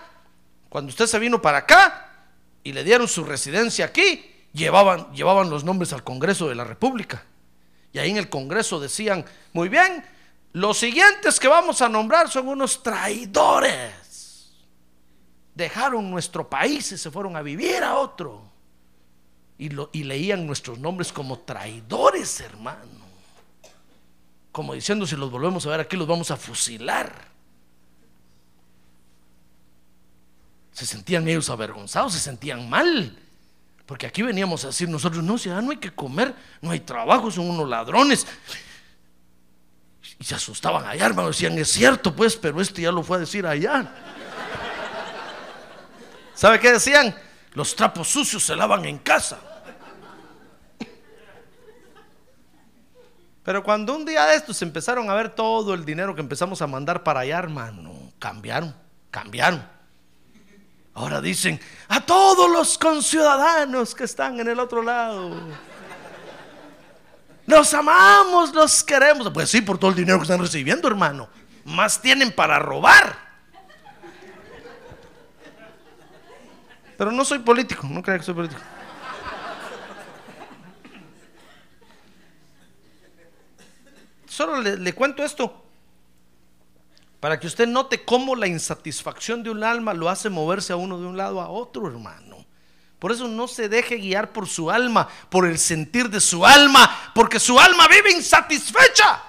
[0.68, 2.28] Cuando usted se vino para acá
[2.62, 7.24] y le dieron su residencia aquí, llevaban, llevaban los nombres al Congreso de la República.
[7.92, 10.04] Y ahí en el Congreso decían, muy bien,
[10.52, 14.05] los siguientes que vamos a nombrar son unos traidores.
[15.56, 18.42] Dejaron nuestro país y se fueron a vivir a otro.
[19.58, 19.70] Y,
[20.04, 23.06] leían nuestros nombres como traidores, hermano.
[24.52, 27.10] Como diciendo, si los volvemos a ver aquí, los vamos a fusilar.
[30.72, 33.18] Se sentían ellos avergonzados, se sentían mal.
[33.86, 36.80] Porque aquí veníamos a decir nosotros, no, si ya no hay que comer, no hay
[36.80, 38.26] trabajo, son unos ladrones.
[40.18, 43.20] Y se asustaban allá, hermano, decían, es cierto, pues, pero este ya lo fue a
[43.20, 43.90] decir allá.
[46.36, 47.16] ¿Sabe qué decían?
[47.54, 49.40] Los trapos sucios se lavan en casa.
[53.42, 56.66] Pero cuando un día de estos empezaron a ver todo el dinero que empezamos a
[56.66, 58.74] mandar para allá, hermano, cambiaron,
[59.10, 59.66] cambiaron.
[60.92, 65.30] Ahora dicen a todos los conciudadanos que están en el otro lado.
[67.46, 69.30] Los amamos, los queremos.
[69.32, 71.28] Pues sí, por todo el dinero que están recibiendo, hermano.
[71.64, 73.25] Más tienen para robar.
[76.96, 78.60] Pero no soy político, no creo que soy político.
[84.28, 85.64] Solo le, le cuento esto
[87.20, 90.98] para que usted note cómo la insatisfacción de un alma lo hace moverse a uno
[90.98, 92.46] de un lado a otro, hermano.
[92.98, 97.12] Por eso no se deje guiar por su alma, por el sentir de su alma,
[97.14, 99.22] porque su alma vive insatisfecha.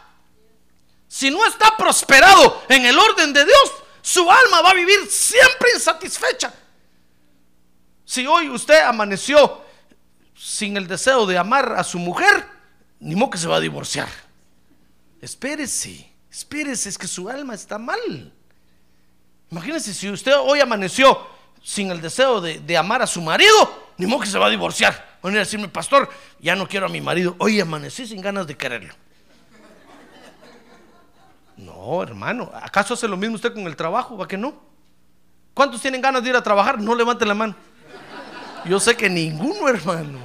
[1.08, 5.72] Si no está prosperado en el orden de Dios, su alma va a vivir siempre
[5.74, 6.54] insatisfecha.
[8.08, 9.62] Si hoy usted amaneció
[10.34, 12.48] sin el deseo de amar a su mujer,
[13.02, 14.08] ni modo que se va a divorciar.
[15.22, 18.32] Espérese, espérese, es que su alma está mal.
[19.52, 21.28] Imagínese si usted hoy amaneció
[21.62, 25.18] sin el deseo de, amar a su marido, ni modo que se va a divorciar.
[25.22, 27.36] Van a decirme, pastor, ya no quiero a mi marido.
[27.40, 28.94] Hoy amanecí sin ganas de quererlo.
[31.58, 34.16] No, hermano, ¿acaso hace lo mismo usted con el trabajo?
[34.16, 34.56] ¿Va que no?
[35.54, 36.80] ¿Cuántos tienen ganas de ir a trabajar?
[36.80, 37.56] No levanten la mano.
[38.68, 40.20] Yo sé que ninguno, hermano.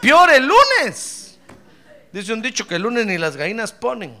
[0.00, 1.38] Peor el lunes.
[2.12, 4.16] Dice un dicho que el lunes ni las gallinas ponen.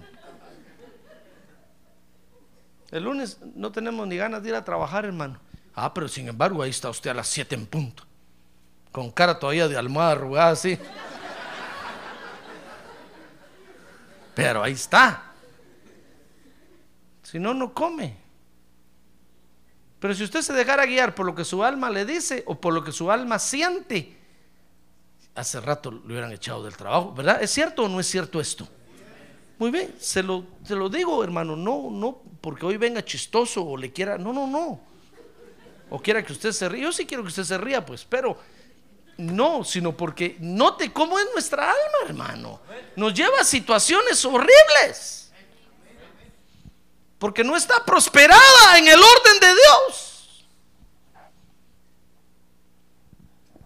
[2.90, 5.40] El lunes no tenemos ni ganas de ir a trabajar, hermano.
[5.74, 8.04] Ah, pero sin embargo, ahí está usted a las 7 en punto.
[8.92, 10.78] Con cara todavía de almohada arrugada así.
[14.34, 15.32] Pero ahí está.
[17.22, 18.25] Si no, no come.
[20.06, 22.72] Pero si usted se dejara guiar por lo que su alma le dice o por
[22.72, 24.16] lo que su alma siente,
[25.34, 27.42] hace rato lo hubieran echado del trabajo, ¿verdad?
[27.42, 28.68] ¿Es cierto o no es cierto esto?
[29.58, 33.76] Muy bien, se lo, se lo digo, hermano, no, no porque hoy venga chistoso o
[33.76, 34.80] le quiera, no, no, no
[35.90, 36.84] o quiera que usted se ría.
[36.84, 38.38] Yo sí quiero que usted se ría, pues, pero
[39.16, 42.60] no, sino porque note cómo es nuestra alma, hermano.
[42.94, 45.25] Nos lleva a situaciones horribles.
[47.18, 50.46] Porque no está prosperada en el orden de Dios.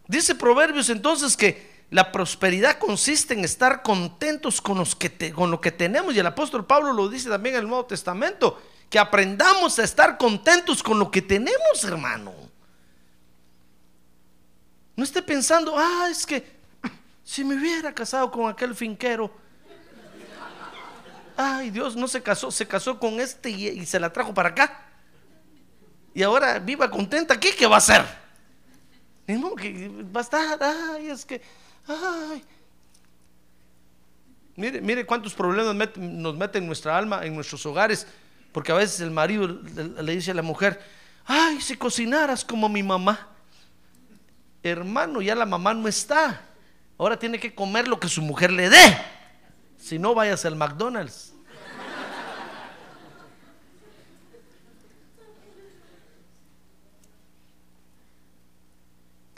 [0.06, 5.60] Dice Proverbios entonces que la prosperidad consiste en estar contentos con, los que con lo
[5.60, 6.14] que tenemos.
[6.14, 10.18] Y el apóstol Pablo lo dice también en el Nuevo Testamento que aprendamos a estar
[10.18, 12.34] contentos con lo que tenemos, hermano.
[14.96, 16.58] No esté pensando, ah, es que
[17.24, 19.32] si me hubiera casado con aquel finquero,
[21.40, 24.86] ay Dios, no se casó, se casó con este y, se la trajo para acá.
[26.14, 28.04] Y ahora viva contenta aquí, ¿qué va a hacer?
[29.26, 31.40] No, que va a estar, ay, es que,
[31.86, 32.44] ay.
[34.56, 38.06] Mire, mire cuántos problemas nos meten en nuestra alma, en nuestros hogares
[38.52, 40.80] porque a veces el marido le dice a la mujer,
[41.26, 43.28] ay, si cocinaras como mi mamá.
[44.62, 46.42] Hermano, ya la mamá no está.
[46.98, 48.98] Ahora tiene que comer lo que su mujer le dé.
[49.78, 51.29] Si no, vayas al McDonald's.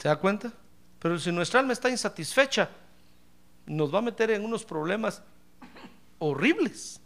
[0.03, 0.51] ¿Se da cuenta?
[0.99, 2.69] Pero si nuestra alma está insatisfecha,
[3.65, 5.21] nos va a meter en unos problemas
[6.19, 6.99] horribles.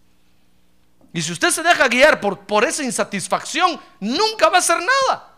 [1.14, 5.36] Y si usted se deja guiar por, por esa insatisfacción, nunca va a hacer nada.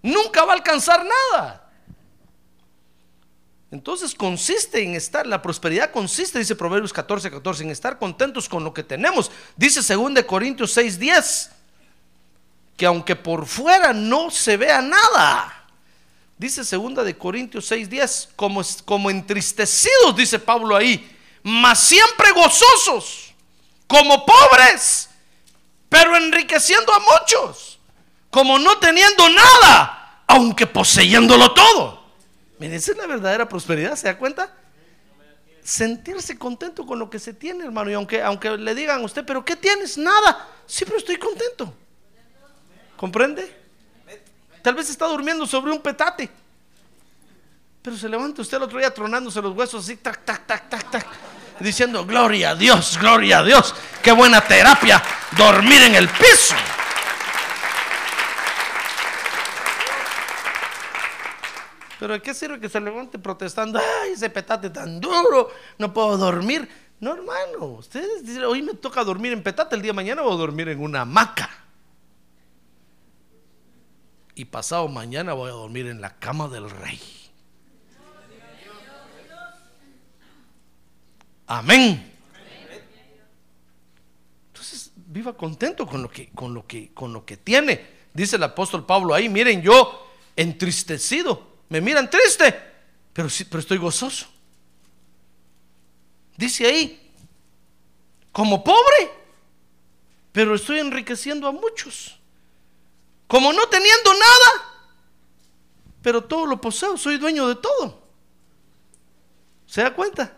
[0.00, 1.70] Nunca va a alcanzar nada.
[3.70, 8.64] Entonces consiste en estar, la prosperidad consiste, dice Proverbios 14, 14, en estar contentos con
[8.64, 9.30] lo que tenemos.
[9.56, 11.50] Dice 2 Corintios 6, 10,
[12.78, 15.55] que aunque por fuera no se vea nada.
[16.38, 23.34] Dice 2 de Corintios 6, 10, como, como entristecidos, dice Pablo ahí, mas siempre gozosos
[23.86, 25.08] como pobres,
[25.88, 27.78] pero enriqueciendo a muchos.
[28.30, 32.04] como no teniendo nada, aunque poseyéndolo todo.
[32.58, 34.54] Miren, esa es la verdadera prosperidad, ¿se da cuenta?
[35.62, 37.90] Sentirse contento con lo que se tiene, hermano.
[37.90, 39.96] Y aunque, aunque le digan a usted, pero ¿qué tienes?
[39.96, 40.48] Nada.
[40.78, 41.72] Pero estoy contento.
[42.96, 43.65] ¿Comprende?
[44.66, 46.28] Tal vez está durmiendo sobre un petate.
[47.82, 50.90] Pero se levanta usted el otro día tronándose los huesos así, tac, tac, tac, tac,
[50.90, 51.06] tac.
[51.60, 53.72] Diciendo, gloria a Dios, gloria a Dios.
[54.02, 55.00] Qué buena terapia
[55.36, 56.56] dormir en el piso.
[62.00, 63.78] Pero ¿de qué sirve que se levante protestando?
[63.78, 65.48] Ay, ese petate tan duro,
[65.78, 66.68] no puedo dormir.
[66.98, 70.34] No, hermano, ustedes dicen, hoy me toca dormir en petate, el día de mañana voy
[70.34, 71.65] a dormir en una hamaca.
[74.36, 77.00] Y pasado mañana voy a dormir en la cama del rey.
[81.46, 82.12] Amén.
[84.48, 87.86] Entonces, viva contento con lo que con lo que con lo que tiene.
[88.12, 90.06] Dice el apóstol Pablo ahí, miren, yo
[90.36, 92.54] entristecido, me miran triste,
[93.14, 94.26] pero sí, pero estoy gozoso.
[96.36, 97.10] Dice ahí,
[98.32, 99.10] como pobre,
[100.30, 102.18] pero estoy enriqueciendo a muchos.
[103.26, 104.66] Como no teniendo nada,
[106.02, 108.06] pero todo lo poseo, soy dueño de todo.
[109.66, 110.32] ¿Se da cuenta?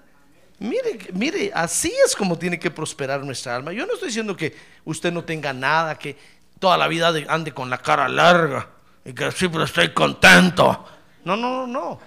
[0.59, 3.73] Mire, mire, así es como tiene que prosperar nuestra alma.
[3.73, 6.17] Yo no estoy diciendo que usted no tenga nada, que
[6.59, 8.71] toda la vida ande con la cara larga
[9.05, 10.87] y que siempre estoy contento.
[11.25, 12.01] No, no, no, no.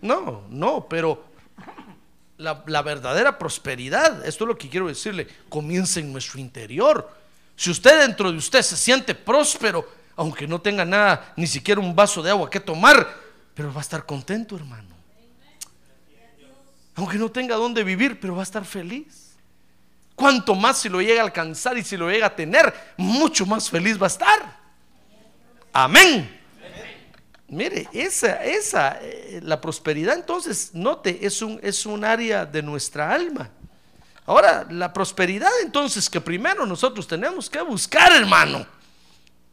[0.00, 1.24] No, no, pero
[2.36, 7.23] la, la verdadera prosperidad, esto es lo que quiero decirle, comienza en nuestro interior.
[7.56, 11.94] Si usted dentro de usted se siente próspero, aunque no tenga nada, ni siquiera un
[11.94, 13.06] vaso de agua que tomar,
[13.54, 14.94] pero va a estar contento, hermano.
[16.96, 19.34] Aunque no tenga dónde vivir, pero va a estar feliz.
[20.14, 23.68] Cuanto más si lo llega a alcanzar y si lo llega a tener, mucho más
[23.68, 24.60] feliz va a estar.
[25.72, 26.40] Amén.
[27.48, 33.12] Mire, esa, esa, eh, la prosperidad entonces, note, es un, es un área de nuestra
[33.12, 33.50] alma.
[34.26, 38.66] Ahora, la prosperidad entonces que primero nosotros tenemos que buscar, hermano,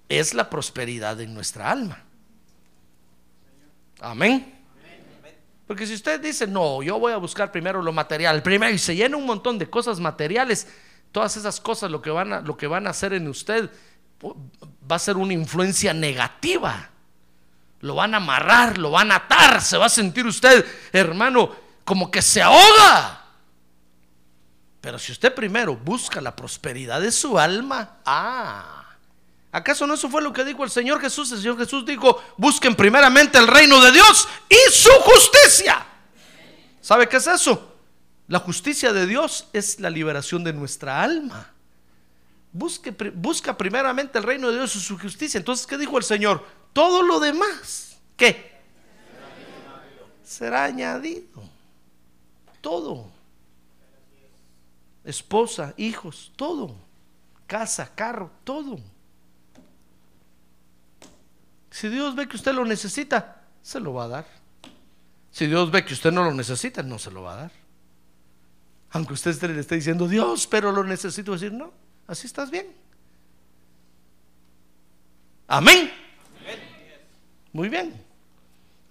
[0.07, 2.03] es la prosperidad en nuestra alma.
[3.99, 4.59] Amén.
[5.67, 8.95] Porque si usted dice, no, yo voy a buscar primero lo material, primero y se
[8.95, 10.67] llena un montón de cosas materiales,
[11.11, 13.69] todas esas cosas lo que van a, lo que van a hacer en usted
[14.24, 16.89] va a ser una influencia negativa.
[17.80, 22.11] Lo van a amarrar, lo van a atar, se va a sentir usted, hermano, como
[22.11, 23.20] que se ahoga.
[24.82, 28.97] Pero si usted primero busca la prosperidad de su alma, ah,
[29.51, 31.32] ¿acaso no eso fue lo que dijo el Señor Jesús?
[31.32, 35.86] El Señor Jesús dijo, busquen primeramente el reino de Dios y su justicia.
[36.82, 37.75] ¿Sabe qué es eso?
[38.27, 41.53] La justicia de Dios es la liberación de nuestra alma.
[42.51, 45.38] Busque, busca primeramente el reino de Dios y su justicia.
[45.38, 46.43] Entonces, ¿qué dijo el Señor?
[46.73, 48.51] Todo lo demás, ¿qué?
[50.23, 51.43] Será añadido.
[52.61, 53.11] Todo
[55.03, 56.75] esposa, hijos, todo.
[57.47, 58.79] Casa, carro, todo.
[61.69, 64.25] Si Dios ve que usted lo necesita, se lo va a dar.
[65.31, 67.51] Si Dios ve que usted no lo necesita, no se lo va a dar.
[68.91, 71.71] Aunque usted le esté diciendo, Dios, pero lo necesito decir, no,
[72.07, 72.67] así estás bien.
[75.47, 75.91] Amén.
[77.53, 78.11] Muy bien.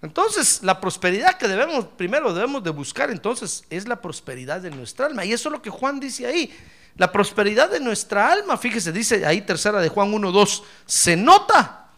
[0.02, 5.06] Entonces, la prosperidad que debemos, primero debemos de buscar, entonces, es la prosperidad de nuestra
[5.06, 5.24] alma.
[5.24, 6.56] Y eso es lo que Juan dice ahí.
[6.96, 11.88] La prosperidad de nuestra alma, fíjese, dice ahí tercera de Juan 1, 2, se nota.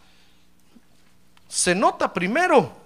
[1.48, 2.76] Se nota primero.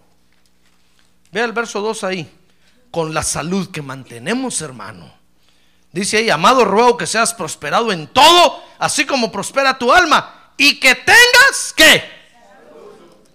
[1.32, 2.30] Vea el verso 2 ahí.
[2.90, 5.12] Con la salud que mantenemos, hermano.
[5.92, 10.52] Dice ahí, amado, ruego que seas prosperado en todo, así como prospera tu alma.
[10.58, 12.04] Y que tengas, ¿qué?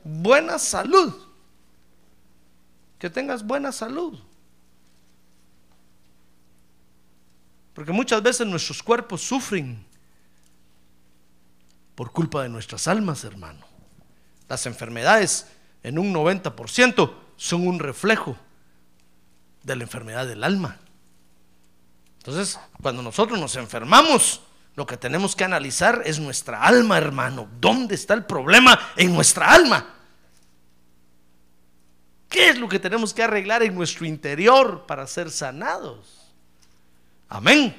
[0.03, 1.20] Buena salud
[3.02, 4.20] que tengas buena salud.
[7.74, 9.84] Porque muchas veces nuestros cuerpos sufren
[11.95, 13.66] por culpa de nuestras almas, hermano.
[14.47, 15.47] Las enfermedades
[15.82, 18.38] en un 90% son un reflejo
[19.64, 20.78] de la enfermedad del alma.
[22.20, 24.41] Entonces, cuando nosotros nos enfermamos,
[24.76, 27.49] lo que tenemos que analizar es nuestra alma, hermano.
[27.60, 30.01] ¿Dónde está el problema en nuestra alma?
[32.32, 36.32] ¿Qué es lo que tenemos que arreglar en nuestro interior para ser sanados?
[37.27, 37.75] Amén.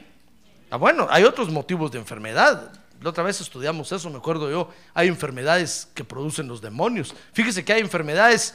[0.70, 2.70] Ah, bueno, hay otros motivos de enfermedad.
[3.00, 4.70] La otra vez estudiamos eso, me acuerdo yo.
[4.92, 7.14] Hay enfermedades que producen los demonios.
[7.32, 8.54] Fíjese que hay enfermedades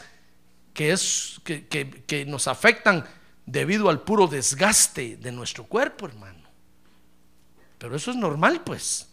[0.72, 3.04] que, es, que, que nos afectan
[3.48, 6.48] debido al puro desgaste de nuestro cuerpo, hermano.
[7.80, 9.08] Pero eso es normal, pues.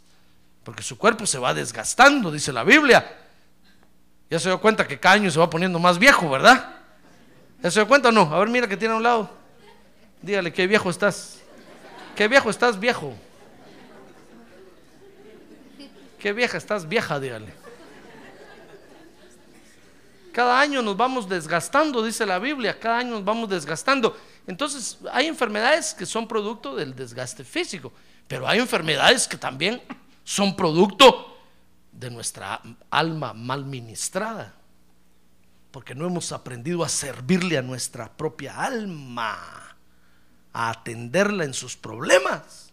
[0.62, 3.23] Porque su cuerpo se va desgastando, dice la Biblia.
[4.30, 6.76] Ya se dio cuenta que cada año se va poniendo más viejo, ¿verdad?
[7.62, 8.22] ¿Ya se dio cuenta o no?
[8.34, 9.30] A ver, mira que tiene a un lado.
[10.22, 11.38] Dígale, qué viejo estás.
[12.16, 13.14] Qué viejo estás, viejo.
[16.18, 17.52] Qué vieja estás, vieja, dígale.
[20.32, 24.16] Cada año nos vamos desgastando, dice la Biblia, cada año nos vamos desgastando.
[24.46, 27.92] Entonces, hay enfermedades que son producto del desgaste físico,
[28.26, 29.80] pero hay enfermedades que también
[30.24, 31.33] son producto
[32.04, 34.54] de nuestra alma mal ministrada,
[35.70, 39.76] porque no hemos aprendido a servirle a nuestra propia alma,
[40.52, 42.72] a atenderla en sus problemas.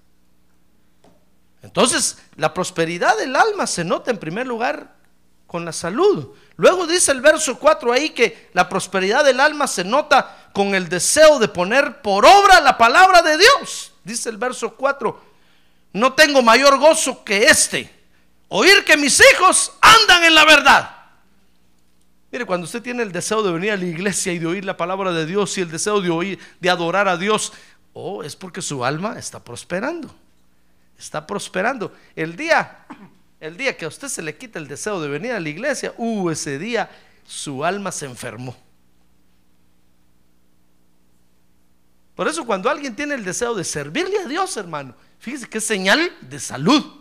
[1.61, 4.95] Entonces, la prosperidad del alma se nota en primer lugar
[5.47, 6.35] con la salud.
[6.57, 10.89] Luego dice el verso 4 ahí que la prosperidad del alma se nota con el
[10.89, 13.93] deseo de poner por obra la palabra de Dios.
[14.03, 15.21] Dice el verso 4,
[15.93, 18.00] no tengo mayor gozo que este,
[18.53, 20.95] oír que mis hijos andan en la verdad.
[22.31, 24.75] Mire, cuando usted tiene el deseo de venir a la iglesia y de oír la
[24.75, 27.53] palabra de Dios y el deseo de oír, de adorar a Dios,
[27.93, 30.13] oh, es porque su alma está prosperando.
[30.97, 31.93] Está prosperando.
[32.13, 32.85] El día,
[33.39, 35.93] el día que a usted se le quita el deseo de venir a la iglesia,
[35.97, 36.89] uh, ese día
[37.25, 38.55] su alma se enfermó.
[42.15, 46.11] Por eso cuando alguien tiene el deseo de servirle a Dios, hermano, fíjese es señal
[46.21, 47.00] de salud.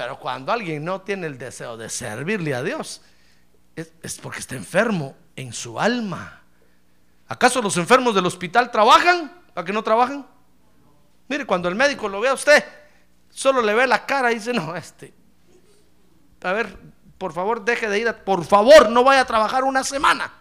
[0.00, 3.02] Pero cuando alguien no tiene el deseo de servirle a Dios,
[3.76, 6.40] es, porque está enfermo en su alma.
[7.28, 9.30] ¿Acaso los enfermos del hospital trabajan?
[9.54, 10.26] ¿A que no trabajan?
[11.28, 12.64] Mire, cuando el médico lo ve a usted,
[13.28, 15.12] solo le ve la cara y dice, no, este,
[16.44, 16.78] a ver,
[17.18, 20.32] por favor, deje de ir, a, por favor, no vaya a trabajar una semana.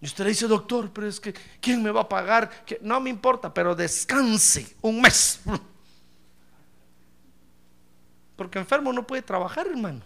[0.00, 2.64] Y usted le dice, doctor, pero es que, ¿quién me va a pagar?
[2.64, 5.42] Que, no me importa, pero descanse un mes.
[8.36, 10.02] Porque enfermo no puede trabajar, hermano.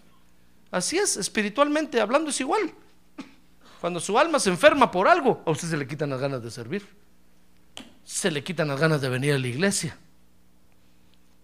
[0.71, 2.73] Así es, espiritualmente hablando es igual.
[3.81, 6.51] Cuando su alma se enferma por algo, a usted se le quitan las ganas de
[6.51, 6.87] servir
[8.09, 9.99] se le quitan las ganas de venir a la iglesia.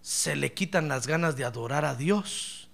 [0.01, 2.69] Se le quitan las ganas de adorar a Dios.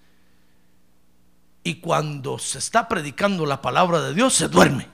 [1.62, 4.88] Y cuando se está predicando la palabra de Dios, se duerme.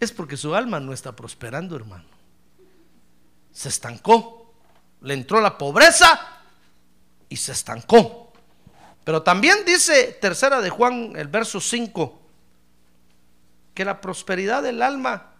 [0.00, 2.08] Es porque su alma no está prosperando, hermano.
[3.52, 4.47] Se estancó.
[5.00, 6.20] Le entró la pobreza
[7.28, 8.32] y se estancó.
[9.04, 12.20] Pero también dice tercera de Juan, el verso 5,
[13.74, 15.32] que la prosperidad del alma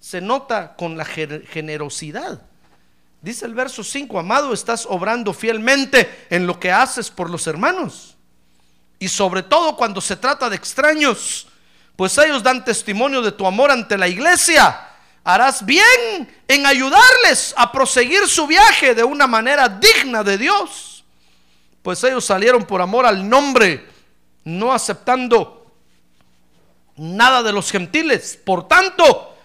[0.00, 2.42] se nota con la generosidad.
[3.20, 8.16] Dice el verso 5, amado, estás obrando fielmente en lo que haces por los hermanos.
[8.98, 11.48] Y sobre todo cuando se trata de extraños,
[11.96, 14.87] pues ellos dan testimonio de tu amor ante la iglesia.
[15.28, 21.04] Harás bien en ayudarles a proseguir su viaje de una manera digna de Dios.
[21.82, 23.86] Pues ellos salieron por amor al nombre,
[24.44, 25.70] no aceptando
[26.96, 28.40] nada de los gentiles.
[28.42, 29.36] Por tanto,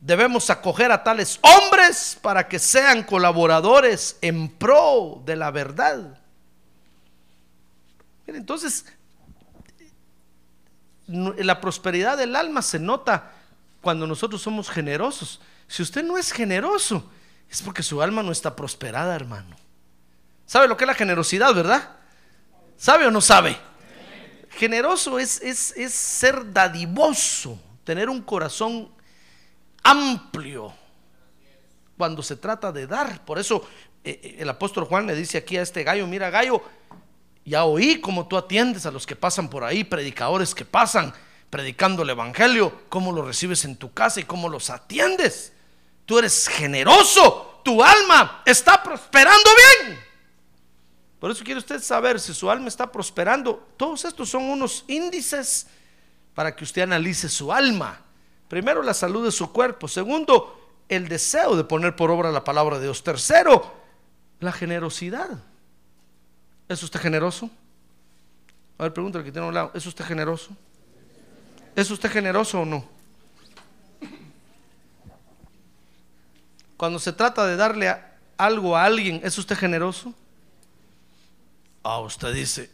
[0.00, 6.18] debemos acoger a tales hombres para que sean colaboradores en pro de la verdad.
[8.26, 8.86] Entonces,
[11.06, 13.34] la prosperidad del alma se nota
[13.82, 15.40] cuando nosotros somos generosos.
[15.66, 17.10] Si usted no es generoso,
[17.50, 19.56] es porque su alma no está prosperada, hermano.
[20.46, 21.96] ¿Sabe lo que es la generosidad, verdad?
[22.78, 23.58] ¿Sabe o no sabe?
[24.50, 28.90] Generoso es, es, ser dadivoso, tener un corazón
[29.82, 30.72] amplio
[31.98, 33.24] cuando se trata de dar.
[33.24, 33.66] Por eso
[34.04, 36.62] eh, eh, el apóstol Juan le dice aquí a este gallo, mira gallo,
[37.44, 41.12] ya oí cómo tú atiendes a los que pasan por ahí, predicadores que pasan
[41.52, 45.52] predicando el Evangelio, cómo los recibes en tu casa y cómo los atiendes.
[46.06, 49.50] Tú eres generoso, tu alma está prosperando
[49.84, 50.00] bien.
[51.20, 53.68] Por eso quiere usted saber si su alma está prosperando.
[53.76, 55.66] Todos estos son unos índices
[56.34, 58.00] para que usted analice su alma.
[58.48, 59.88] Primero, la salud de su cuerpo.
[59.88, 63.04] Segundo, el deseo de poner por obra la palabra de Dios.
[63.04, 63.74] Tercero,
[64.40, 65.28] la generosidad.
[66.66, 67.50] ¿Es usted generoso?
[68.78, 69.70] A ver, pregúntale que tiene un lado.
[69.74, 70.56] ¿Es usted generoso?
[71.74, 72.84] ¿Es usted generoso o no?
[76.76, 77.94] Cuando se trata de darle
[78.36, 80.14] algo a alguien, ¿es usted generoso?
[81.82, 82.70] Ah, usted dice,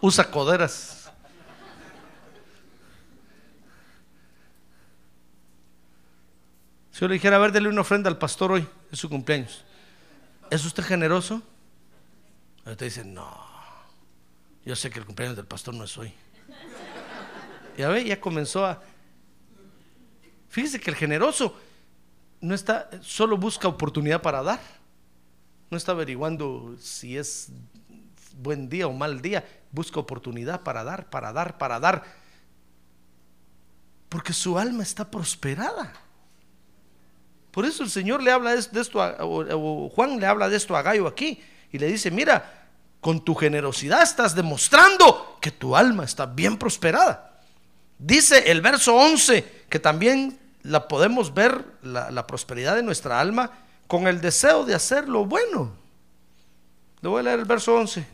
[0.00, 1.10] usa coderas.
[6.90, 9.64] Si yo le dijera, a ver, dele una ofrenda al pastor hoy, es su cumpleaños.
[10.50, 11.42] ¿Es usted generoso?
[12.66, 13.39] Usted dice, no,
[14.64, 16.12] yo sé que el cumpleaños del pastor no es hoy.
[17.76, 18.82] Ya ve, ya comenzó a...
[20.48, 21.56] Fíjese que el generoso
[22.40, 24.60] no está, solo busca oportunidad para dar.
[25.70, 27.52] No está averiguando si es
[28.36, 29.46] buen día o mal día.
[29.70, 32.04] Busca oportunidad para dar, para dar, para dar.
[34.08, 35.92] Porque su alma está prosperada.
[37.50, 40.82] Por eso el Señor le habla de esto, o, Juan le habla de esto a
[40.82, 41.42] Gallo aquí
[41.72, 42.59] y le dice, mira,
[43.00, 47.40] con tu generosidad estás demostrando que tu alma está bien prosperada.
[47.98, 53.50] Dice el verso 11 que también la podemos ver, la, la prosperidad de nuestra alma,
[53.86, 55.72] con el deseo de hacer lo bueno.
[57.00, 58.06] Le voy a leer el verso 11.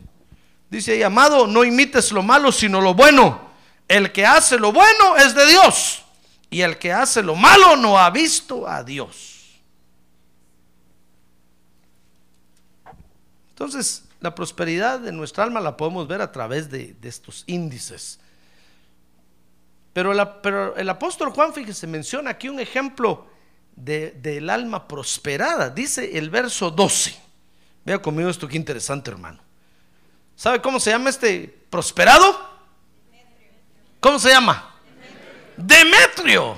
[0.69, 3.47] Dice ahí, amado, no imites lo malo, sino lo bueno.
[3.87, 6.03] El que hace lo bueno es de Dios.
[6.49, 9.59] Y el que hace lo malo no ha visto a Dios.
[13.49, 18.19] Entonces, la prosperidad de nuestra alma la podemos ver a través de, estos índices.
[19.93, 20.11] Pero,
[20.75, 23.27] el apóstol Juan, fíjese, menciona aquí un ejemplo
[23.75, 25.69] del alma prosperada.
[25.69, 27.15] Dice el verso 12.
[27.85, 29.39] Vea conmigo esto, qué interesante, hermano.
[30.35, 32.57] ¿Sabe cómo se llama este prosperado?
[33.99, 34.75] ¿Cómo se llama?
[35.55, 36.57] Demetrio.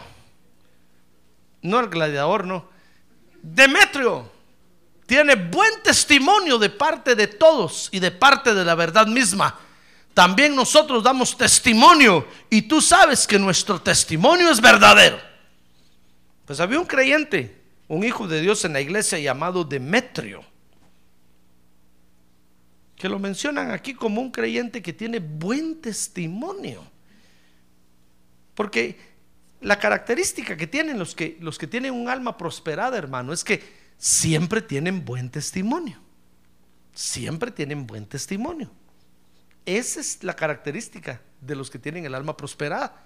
[1.61, 2.69] No el gladiador, no.
[3.41, 4.29] Demetrio
[5.09, 9.59] tiene buen testimonio de parte de todos y de parte de la verdad misma.
[10.13, 15.19] También nosotros damos testimonio y tú sabes que nuestro testimonio es verdadero.
[16.45, 20.45] Pues había un creyente, un hijo de Dios en la iglesia llamado Demetrio,
[22.95, 26.83] que lo mencionan aquí como un creyente que tiene buen testimonio.
[28.53, 28.95] Porque
[29.61, 33.78] la característica que tienen los que, los que tienen un alma prosperada, hermano, es que
[33.99, 35.99] siempre tienen buen testimonio.
[36.95, 38.71] Siempre tienen buen testimonio.
[39.65, 43.03] Esa es la característica de los que tienen el alma prosperada.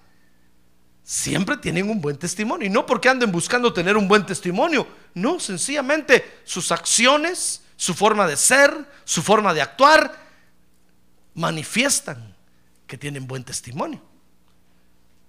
[1.02, 2.66] Siempre tienen un buen testimonio.
[2.66, 4.86] Y no porque anden buscando tener un buen testimonio.
[5.12, 8.72] No, sencillamente sus acciones, su forma de ser,
[9.04, 10.18] su forma de actuar,
[11.34, 12.34] manifiestan
[12.86, 14.00] que tienen buen testimonio.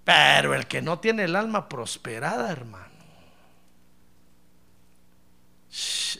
[0.05, 2.94] Pero el que no tiene el alma prosperada, hermano,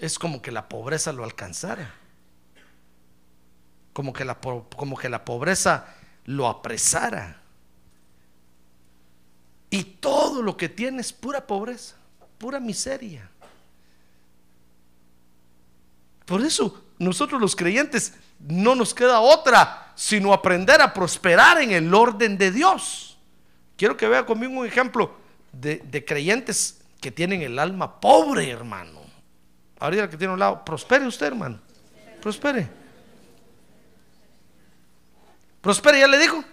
[0.01, 1.93] es como que la pobreza lo alcanzara.
[3.93, 5.95] Como que la, como que la pobreza
[6.25, 7.41] lo apresara.
[9.69, 11.95] Y todo lo que tiene es pura pobreza,
[12.37, 13.29] pura miseria.
[16.25, 21.93] Por eso nosotros los creyentes no nos queda otra sino aprender a prosperar en el
[21.93, 23.17] orden de Dios.
[23.77, 25.15] Quiero que vea conmigo un ejemplo
[25.51, 29.04] de, creyentes que tienen el alma pobre, hermano.
[29.79, 31.59] Ahorita que tiene un lado, prospere usted, hermano.
[32.21, 32.67] Prospere.
[35.61, 36.43] Prospere, ya le dijo.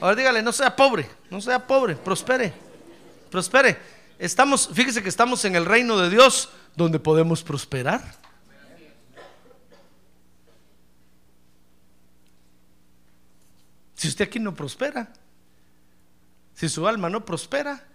[0.00, 2.52] Ahora dígale, no sea pobre, no sea pobre, prospere.
[3.30, 3.78] Prospere.
[4.18, 8.02] Estamos, fíjese que estamos en el reino de Dios donde podemos prosperar.
[13.94, 15.12] Si usted aquí no prospera,
[16.54, 17.86] si su alma no prospera,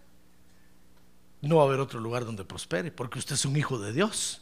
[1.41, 4.41] no va a haber otro lugar donde prospere, porque usted es un hijo de Dios.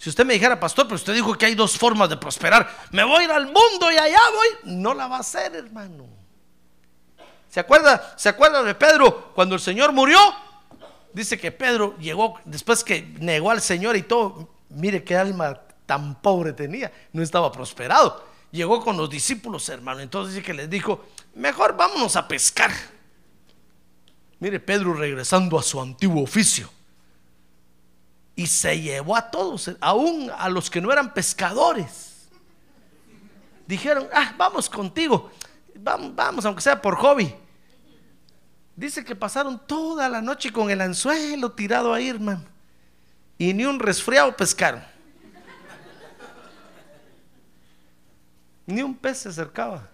[0.00, 3.04] Si usted me dijera, pastor, pero usted dijo que hay dos formas de prosperar, me
[3.04, 6.06] voy a ir al mundo y allá voy, no la va a hacer, hermano.
[7.50, 10.18] ¿Se acuerda, ¿Se acuerda de Pedro cuando el Señor murió?
[11.12, 16.14] Dice que Pedro llegó, después que negó al Señor y todo, mire qué alma tan
[16.22, 18.24] pobre tenía, no estaba prosperado.
[18.52, 22.72] Llegó con los discípulos, hermano, entonces dice que les dijo, mejor vámonos a pescar.
[24.38, 26.70] Mire, Pedro regresando a su antiguo oficio.
[28.36, 32.28] Y se llevó a todos, aún a los que no eran pescadores.
[33.66, 35.30] Dijeron, ah, vamos contigo.
[35.76, 37.34] Vamos, aunque sea por hobby.
[38.76, 42.44] Dice que pasaron toda la noche con el anzuelo tirado ahí, hermano.
[43.38, 44.82] Y ni un resfriado pescaron.
[48.66, 49.88] Ni un pez se acercaba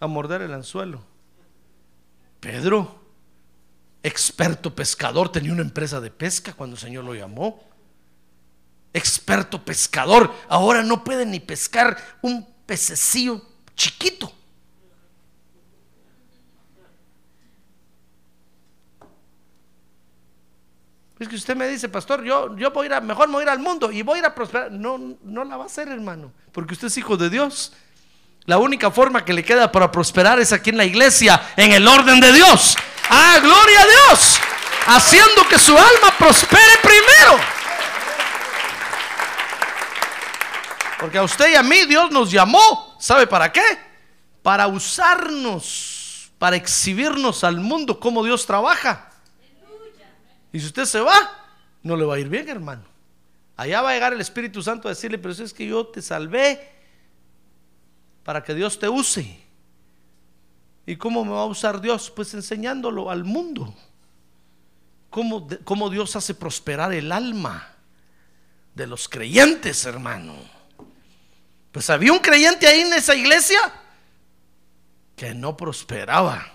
[0.00, 1.02] a morder el anzuelo.
[2.40, 2.97] Pedro
[4.02, 7.62] experto pescador, tenía una empresa de pesca cuando el Señor lo llamó.
[8.92, 13.42] Experto pescador, ahora no puede ni pescar un pececillo
[13.74, 14.32] chiquito.
[21.18, 23.40] Es que usted me dice, pastor, yo, yo voy a ir a, mejor me voy
[23.40, 24.70] a ir al mundo y voy a ir a prosperar.
[24.70, 27.72] No, no la va a hacer, hermano, porque usted es hijo de Dios.
[28.44, 31.86] La única forma que le queda para prosperar es aquí en la iglesia, en el
[31.86, 32.76] orden de Dios.
[33.10, 34.38] Ah, gloria a Dios.
[34.86, 37.38] Haciendo que su alma prospere primero.
[40.98, 42.96] Porque a usted y a mí Dios nos llamó.
[42.98, 43.62] ¿Sabe para qué?
[44.42, 49.10] Para usarnos, para exhibirnos al mundo cómo Dios trabaja.
[50.52, 51.14] Y si usted se va,
[51.82, 52.84] no le va a ir bien, hermano.
[53.56, 56.00] Allá va a llegar el Espíritu Santo a decirle, pero si es que yo te
[56.00, 56.72] salvé
[58.24, 59.47] para que Dios te use.
[60.88, 62.10] ¿Y cómo me va a usar Dios?
[62.10, 63.74] Pues enseñándolo al mundo.
[65.10, 67.74] ¿Cómo, cómo Dios hace prosperar el alma
[68.74, 70.34] de los creyentes, hermano?
[71.72, 73.58] Pues había un creyente ahí en esa iglesia
[75.14, 76.50] que no prosperaba.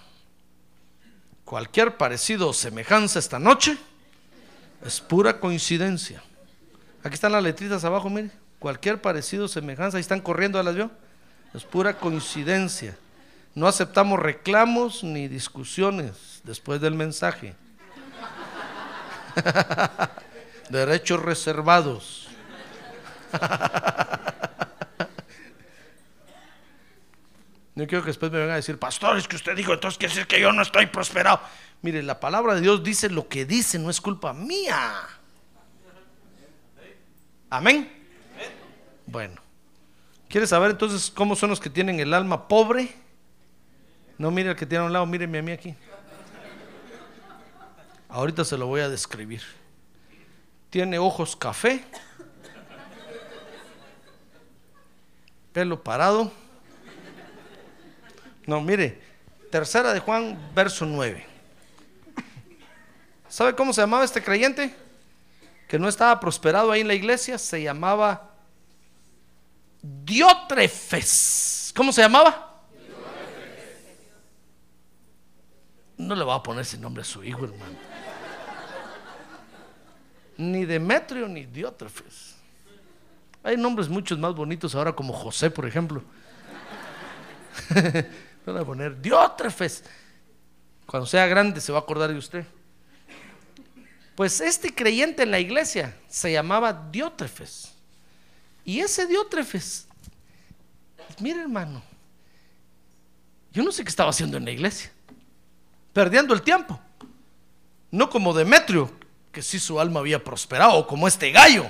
[1.46, 3.78] Cualquier parecido o semejanza esta noche
[4.84, 6.24] es pura coincidencia.
[7.04, 8.32] Aquí están las letritas abajo, mire.
[8.58, 10.90] Cualquier parecido o semejanza, ahí están corriendo, ¿las vio?
[11.54, 12.98] Es pura coincidencia.
[13.56, 17.56] No aceptamos reclamos ni discusiones después del mensaje.
[20.70, 22.30] Derechos reservados.
[27.76, 30.14] No quiero que después me vengan a decir, pastor, es que usted dijo, entonces quiere
[30.14, 31.42] decir que yo no estoy prosperado.
[31.82, 35.08] Mire, la palabra de Dios dice lo que dice, no es culpa mía.
[37.50, 37.92] Amén.
[39.08, 39.42] Bueno,
[40.30, 42.94] ¿quieres saber entonces cómo son los que tienen el alma pobre?
[44.18, 45.76] No mire al que tiene a un lado, míreme a mí aquí.
[48.10, 49.42] Ahorita se lo voy a describir.
[50.70, 51.84] Tiene ojos café,
[55.52, 56.32] pelo parado.
[58.46, 59.02] No, mire,
[59.52, 61.26] tercera de Juan, verso 9.
[63.30, 64.76] ¿Sabe cómo se llamaba este creyente?
[65.68, 68.32] Que no estaba prosperado ahí en la iglesia, se llamaba
[69.82, 71.74] Diótrefes.
[71.76, 72.53] ¿Cómo se llamaba?
[76.04, 77.78] No le va a poner ese nombre a su hijo, hermano.
[80.38, 82.36] Ni Demetrio ni Diótrefes.
[83.44, 86.04] Hay nombres muchos más bonitos ahora, como José, por ejemplo.
[88.46, 89.84] Van a poner Diótrefes.
[90.86, 92.46] Cuando sea grande se va a acordar de usted.
[94.16, 97.74] Pues este creyente en la iglesia se llamaba Diótrefes.
[98.66, 99.88] Y ese Diótrefes,
[101.20, 101.84] mire hermano,
[103.52, 104.93] yo no sé qué estaba haciendo en la iglesia.
[105.94, 106.80] Perdiendo el tiempo.
[107.92, 108.92] No como Demetrio,
[109.32, 111.66] que sí su alma había prosperado, o como este gallo.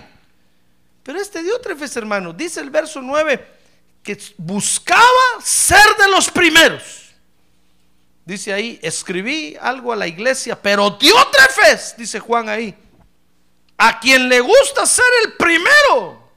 [1.04, 3.46] Pero este Diótrefes, hermano, dice el verso 9,
[4.02, 5.02] que buscaba
[5.42, 7.14] ser de los primeros.
[8.26, 12.74] Dice ahí, escribí algo a la iglesia, pero Diótrefes, dice Juan ahí,
[13.78, 16.32] a quien le gusta ser el primero.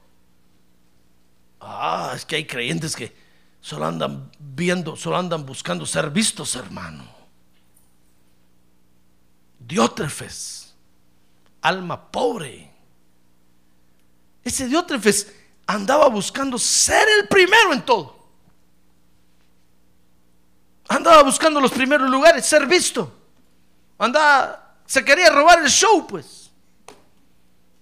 [1.61, 3.15] Ah, es que hay creyentes que
[3.61, 7.16] solo andan viendo, solo andan buscando ser vistos, hermano.
[9.67, 10.73] Diótrefes,
[11.61, 12.71] alma pobre.
[14.43, 15.33] Ese Diótrefes
[15.65, 18.15] andaba buscando ser el primero en todo.
[20.87, 23.13] Andaba buscando los primeros lugares, ser visto.
[23.97, 26.49] Andaba, se quería robar el show, pues.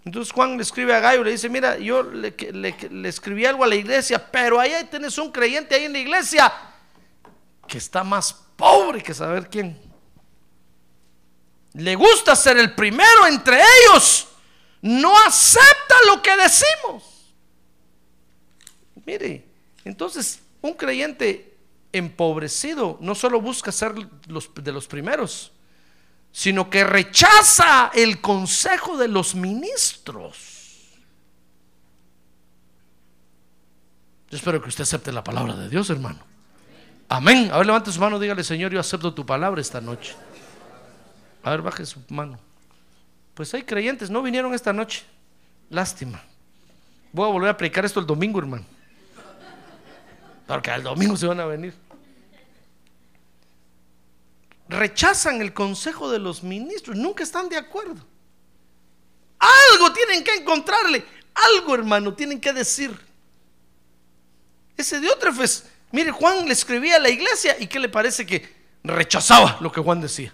[0.03, 3.67] Entonces Juan le escribe a Gallo, le dice, mira, yo le, le- escribí algo a
[3.67, 6.51] la iglesia, pero ahí tienes un creyente ahí en la iglesia
[7.67, 9.79] que está más pobre que saber quién.
[11.75, 14.27] Le gusta ser el primero entre ellos.
[14.81, 17.33] No acepta lo que decimos.
[19.05, 19.45] Mire,
[19.83, 21.57] entonces un creyente
[21.91, 23.93] empobrecido no solo busca ser
[24.27, 25.51] los, de los primeros,
[26.31, 30.55] sino que rechaza el consejo de los ministros.
[34.29, 36.19] Yo espero que usted acepte la palabra de Dios, hermano.
[37.07, 37.49] Amén.
[37.51, 40.15] A ver, levante su mano, dígale, Señor, yo acepto tu palabra esta noche.
[41.45, 42.39] A ver, baje su mano.
[43.35, 45.03] Pues hay creyentes, no vinieron esta noche.
[45.69, 46.19] Lástima.
[47.11, 48.65] Voy a volver a predicar esto el domingo, hermano.
[50.47, 51.75] Porque al domingo se van a venir.
[54.69, 58.03] Rechazan el consejo de los ministros, nunca están de acuerdo.
[59.37, 62.99] Algo tienen que encontrarle, algo hermano tienen que decir.
[64.75, 68.51] Ese Diótrefes, mire, Juan le escribía a la iglesia y ¿qué le parece que
[68.83, 70.33] rechazaba lo que Juan decía?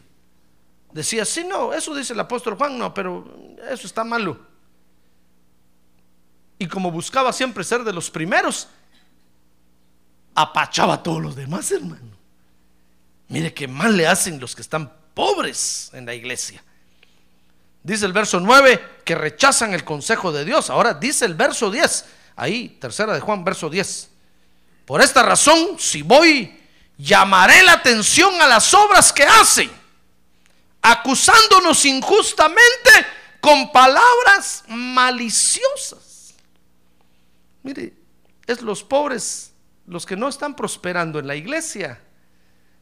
[0.93, 4.37] Decía, sí, no, eso dice el apóstol Juan, no, pero eso está malo.
[6.59, 8.67] Y como buscaba siempre ser de los primeros,
[10.35, 12.11] apachaba a todos los demás, hermano.
[13.29, 16.63] Mire qué mal le hacen los que están pobres en la iglesia.
[17.83, 20.69] Dice el verso 9 que rechazan el consejo de Dios.
[20.69, 24.09] Ahora dice el verso 10, ahí, tercera de Juan, verso 10.
[24.85, 26.59] Por esta razón, si voy,
[26.97, 29.71] llamaré la atención a las obras que hacen,
[30.81, 32.89] acusándonos injustamente
[33.39, 36.35] con palabras maliciosas.
[37.63, 37.93] Mire,
[38.47, 39.53] es los pobres,
[39.85, 42.01] los que no están prosperando en la iglesia,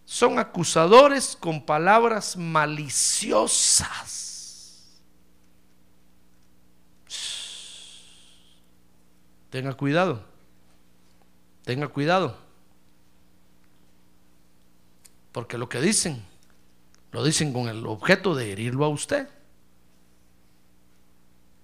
[0.06, 4.20] son acusadores con palabras maliciosas.
[9.50, 10.24] Tenga cuidado.
[11.64, 12.38] Tenga cuidado.
[15.32, 16.29] Porque lo que dicen
[17.12, 19.28] lo dicen con el objeto de herirlo a usted.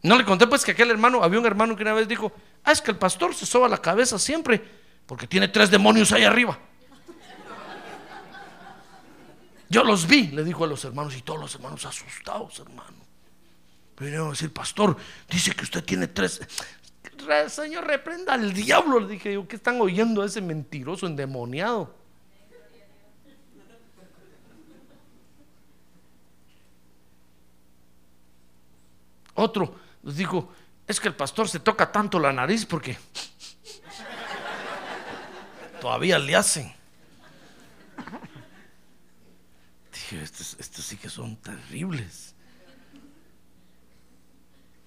[0.02, 2.32] No le conté pues que aquel hermano, había un hermano que una vez dijo,
[2.64, 4.62] ah, es que el pastor se soba la cabeza siempre
[5.06, 6.58] porque tiene tres demonios ahí arriba.
[9.70, 13.06] Yo los vi, le dijo a los hermanos y todos los hermanos asustados, hermano.
[14.00, 14.96] Vinieron a decir, pastor,
[15.30, 16.42] dice que usted tiene tres.
[17.48, 19.00] Señor, reprenda al diablo.
[19.00, 21.96] Le dije yo, ¿qué están oyendo a ese mentiroso endemoniado?
[29.36, 30.52] Otro les dijo,
[30.88, 32.98] es que el pastor se toca tanto la nariz porque
[35.80, 36.74] todavía le hacen.
[39.94, 42.34] Dije, estos sí que son terribles.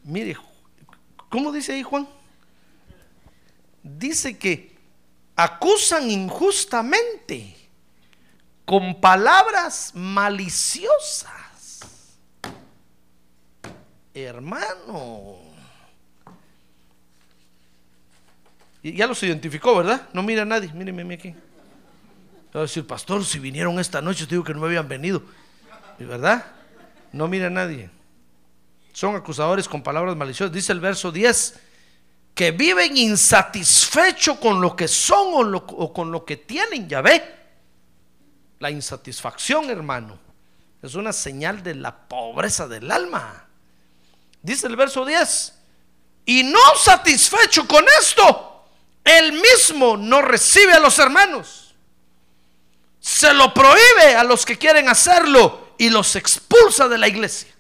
[0.05, 0.37] Mire,
[1.29, 2.09] ¿cómo dice ahí Juan?
[3.83, 4.77] Dice que
[5.37, 7.57] acusan injustamente
[8.65, 11.38] con palabras maliciosas.
[14.23, 15.39] Hermano.
[18.83, 20.09] Y ya los identificó, ¿verdad?
[20.13, 21.35] No mira a nadie, míreme aquí.
[22.57, 25.23] Va pastor, si vinieron esta noche, te digo que no me habían venido.
[25.99, 26.45] ¿Verdad?
[27.13, 27.91] No mira a nadie.
[28.93, 30.55] Son acusadores con palabras maliciosas.
[30.55, 31.61] Dice el verso 10,
[32.35, 36.89] que viven insatisfechos con lo que son o, o con lo que tienen.
[36.89, 37.23] Ya ve.
[38.61, 40.19] La insatisfacción, hermano,
[40.83, 43.48] es una señal de la pobreza del alma.
[44.49, 45.53] Dice el verso 10,
[46.25, 48.65] y no satisfecho con esto,
[49.05, 51.75] él mismo no recibe a los hermanos.
[52.99, 57.55] Se lo prohíbe a los que quieren hacerlo y los expulsa de la iglesia.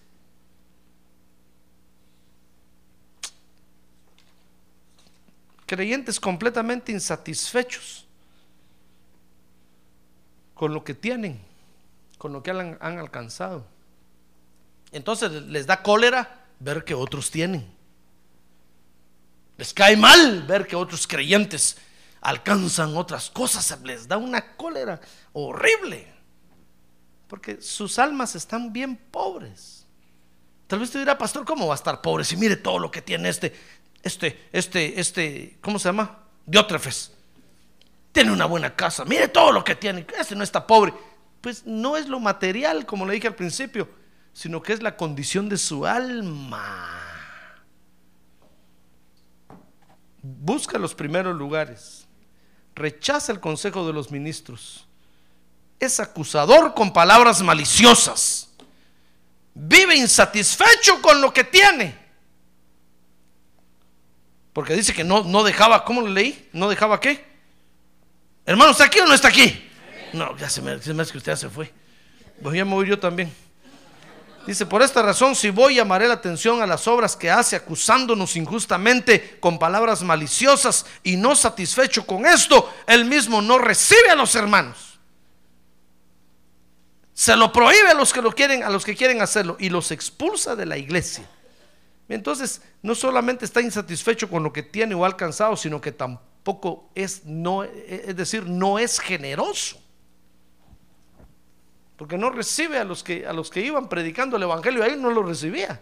[5.66, 8.06] Creyentes completamente insatisfechos
[10.54, 11.38] con lo que tienen,
[12.16, 13.66] con lo que han, han alcanzado.
[14.90, 17.78] Entonces les da cólera ver que otros tienen.
[19.56, 21.76] Les cae mal ver que otros creyentes
[22.20, 25.00] alcanzan otras cosas, les da una cólera
[25.32, 26.06] horrible,
[27.26, 29.86] porque sus almas están bien pobres.
[30.66, 33.02] Tal vez te dirá, pastor, ¿cómo va a estar pobre si mire todo lo que
[33.02, 33.54] tiene este,
[34.02, 36.18] este, este, este, ¿cómo se llama?
[36.46, 37.12] Diótrefes.
[38.12, 40.92] Tiene una buena casa, mire todo lo que tiene, este no está pobre.
[41.40, 43.88] Pues no es lo material, como le dije al principio,
[44.38, 47.02] sino que es la condición de su alma.
[50.22, 52.06] Busca los primeros lugares
[52.76, 54.86] rechaza el consejo de los ministros,
[55.80, 58.48] es acusador con palabras maliciosas,
[59.54, 61.98] vive insatisfecho con lo que tiene.
[64.52, 66.48] Porque dice que no, no dejaba, ¿cómo lo leí?
[66.52, 67.26] ¿No dejaba qué?
[68.46, 69.68] Hermano, ¿está aquí o no está aquí?
[70.12, 71.72] No, ya se me, se me hace que usted ya se fue.
[72.40, 73.47] Voy a mover yo también.
[74.48, 78.34] Dice, por esta razón, si voy, llamaré la atención a las obras que hace, acusándonos
[78.34, 84.34] injustamente con palabras maliciosas y no satisfecho con esto, él mismo no recibe a los
[84.34, 84.98] hermanos.
[87.12, 89.90] Se lo prohíbe a los que lo quieren, a los que quieren hacerlo, y los
[89.90, 91.28] expulsa de la iglesia.
[92.08, 96.88] Entonces, no solamente está insatisfecho con lo que tiene o ha alcanzado, sino que tampoco
[96.94, 99.78] es, no, es decir, no es generoso
[101.98, 105.02] porque no recibe a los que, a los que iban predicando el Evangelio, a él
[105.02, 105.80] no lo recibía.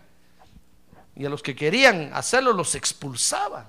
[1.14, 3.66] Y a los que querían hacerlo los expulsaban.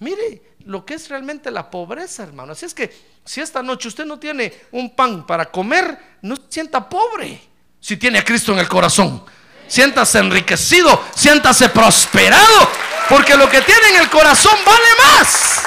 [0.00, 2.52] Mire lo que es realmente la pobreza, hermano.
[2.52, 2.92] Así es que
[3.24, 7.40] si esta noche usted no tiene un pan para comer, no se sienta pobre.
[7.78, 9.24] Si tiene a Cristo en el corazón,
[9.68, 12.68] siéntase enriquecido, siéntase prosperado,
[13.08, 15.62] porque lo que tiene en el corazón vale más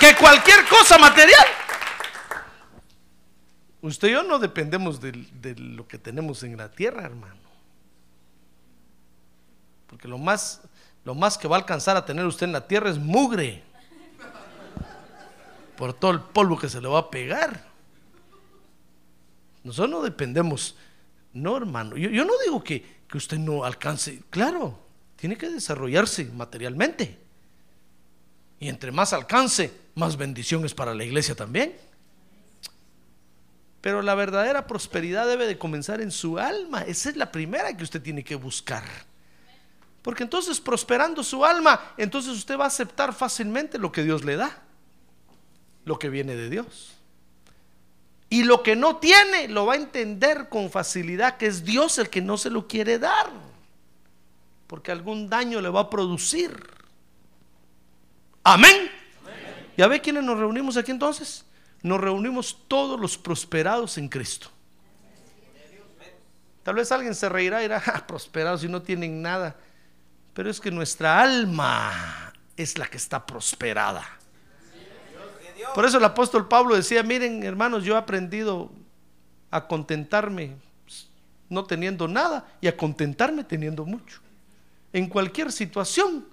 [0.00, 1.46] que cualquier cosa material.
[3.86, 5.12] Usted y yo no dependemos de,
[5.56, 7.36] lo que tenemos en la tierra, hermano.
[9.86, 10.60] Porque lo más,
[11.04, 13.62] lo más que va a alcanzar a tener usted en la tierra es mugre.
[15.76, 17.64] Por todo el polvo que se le va a pegar.
[19.62, 20.74] Nosotros no dependemos.
[21.32, 21.96] No, hermano.
[21.96, 24.20] Yo, no digo que, que usted no alcance.
[24.30, 24.80] Claro,
[25.14, 27.20] tiene que desarrollarse materialmente.
[28.58, 31.85] Y entre más alcance, más bendiciones para la iglesia también.
[33.86, 36.82] Pero la verdadera prosperidad debe de comenzar en su alma.
[36.82, 38.82] Esa es la primera que usted tiene que buscar.
[40.02, 44.34] Porque entonces prosperando su alma, entonces usted va a aceptar fácilmente lo que Dios le
[44.34, 44.60] da.
[45.84, 46.96] Lo que viene de Dios.
[48.28, 52.10] Y lo que no tiene, lo va a entender con facilidad que es Dios el
[52.10, 53.30] que no se lo quiere dar.
[54.66, 56.50] porque algún daño le va a producir.
[58.42, 58.90] Amén.
[59.76, 61.45] ¿Ya ve quiénes nos reunimos aquí entonces?
[61.82, 64.48] Nos reunimos todos los prosperados en Cristo.
[66.62, 69.56] Tal vez alguien se reirá y dirá, prosperados y no tienen nada.
[70.34, 74.04] Pero es que nuestra alma es la que está prosperada.
[75.74, 78.70] Por eso el apóstol Pablo decía, miren hermanos, yo he aprendido
[79.50, 80.56] a contentarme
[81.48, 84.20] no teniendo nada y a contentarme teniendo mucho.
[84.92, 86.26] En cualquier situación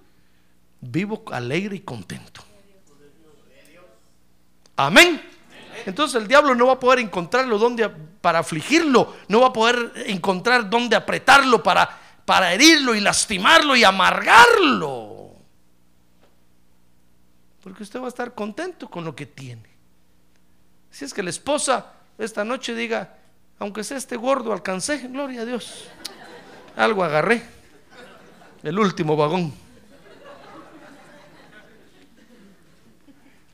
[0.80, 2.42] vivo alegre y contento.
[4.76, 5.22] Amén.
[5.86, 9.92] Entonces el diablo no va a poder encontrarlo donde para afligirlo, no va a poder
[10.06, 11.88] encontrar dónde apretarlo para,
[12.24, 15.34] para herirlo y lastimarlo y amargarlo.
[17.62, 19.68] Porque usted va a estar contento con lo que tiene.
[20.90, 23.16] Si es que la esposa esta noche diga,
[23.58, 25.88] aunque sea este gordo, alcancé, gloria a Dios.
[26.76, 27.42] Algo agarré,
[28.62, 29.63] el último vagón.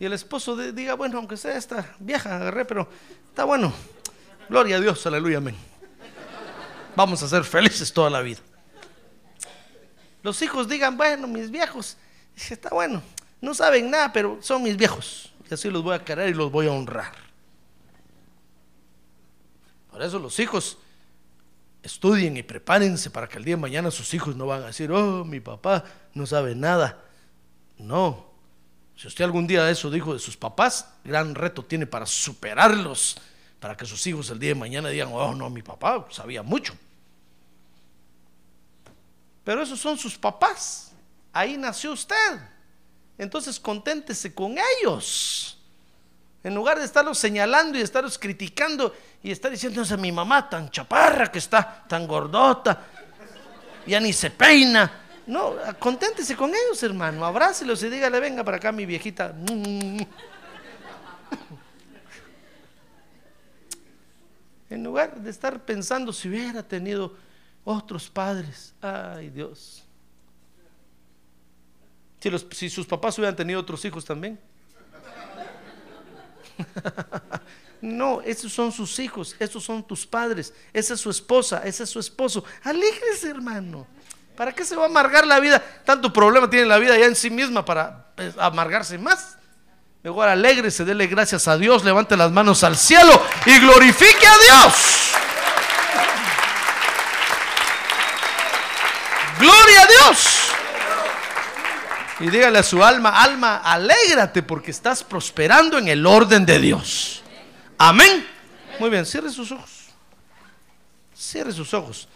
[0.01, 2.89] Y el esposo diga, bueno, aunque sea esta vieja, agarré, pero
[3.29, 3.71] está bueno.
[4.49, 5.55] Gloria a Dios, aleluya, amén.
[6.97, 8.41] Vamos a ser felices toda la vida.
[10.23, 11.99] Los hijos digan, bueno, mis viejos,
[12.35, 13.03] está bueno,
[13.43, 15.33] no saben nada, pero son mis viejos.
[15.51, 17.13] Y así los voy a querer y los voy a honrar.
[19.91, 20.79] Por eso los hijos
[21.83, 24.91] estudien y prepárense para que el día de mañana sus hijos no van a decir,
[24.93, 25.85] oh, mi papá
[26.15, 27.05] no sabe nada.
[27.77, 28.30] No,
[29.01, 33.17] si usted algún día eso dijo de sus papás, gran reto tiene para superarlos,
[33.59, 36.77] para que sus hijos el día de mañana digan, oh no, mi papá sabía mucho.
[39.43, 40.93] Pero esos son sus papás,
[41.33, 42.41] ahí nació usted.
[43.17, 45.57] Entonces conténtese con ellos.
[46.45, 50.71] En lugar de estarlos señalando y estarlos criticando y estar diciendo, a mi mamá tan
[50.71, 52.85] chaparra que está, tan gordota,
[53.87, 54.93] ya ni se peina.
[55.31, 57.24] No, conténtese con ellos, hermano.
[57.24, 59.33] Abrácelos y dígale, venga para acá, mi viejita.
[64.68, 67.16] En lugar de estar pensando si hubiera tenido
[67.64, 68.72] otros padres.
[68.81, 69.83] Ay, Dios.
[72.53, 74.39] Si, sus papás hubieran tenido otros hijos también.
[77.83, 81.89] No, esos son sus hijos, esos son tus padres, esa es su esposa, ese es
[81.89, 82.45] su esposo.
[82.62, 83.87] Alégrese, hermano.
[84.41, 85.62] ¿Para qué se va a amargar la vida?
[85.84, 89.36] Tanto problema tiene la vida ya en sí misma para pues, amargarse más.
[90.03, 95.12] Mejor alégrese, dele gracias a Dios, levante las manos al cielo y glorifique a Dios.
[99.41, 100.51] Gloria a Dios.
[102.20, 107.22] Y dígale a su alma, alma, alégrate porque estás prosperando en el orden de Dios.
[107.76, 108.26] Amén.
[108.78, 109.88] Muy bien, cierre sus ojos.
[111.14, 112.09] Cierre sus ojos.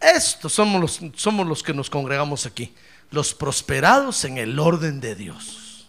[0.00, 2.72] Estos somos los, somos los que nos congregamos aquí,
[3.10, 5.88] los prosperados en el orden de Dios.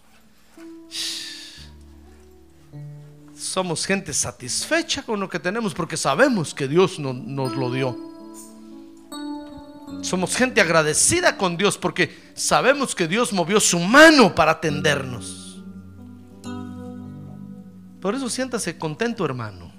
[3.34, 7.98] Somos gente satisfecha con lo que tenemos porque sabemos que Dios nos lo dio.
[10.02, 15.64] Somos gente agradecida con Dios porque sabemos que Dios movió su mano para atendernos.
[18.02, 19.72] Por eso siéntase contento, hermano.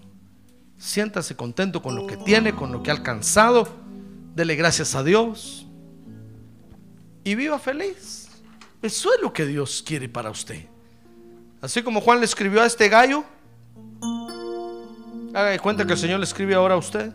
[0.78, 3.81] Siéntase contento con lo que tiene, con lo que ha alcanzado
[4.34, 5.66] dele gracias a Dios
[7.24, 8.28] y viva feliz.
[8.80, 10.66] Eso es lo que Dios quiere para usted.
[11.60, 13.24] Así como Juan le escribió a este gallo,
[15.32, 17.12] haga de cuenta que el Señor le escribe ahora a usted.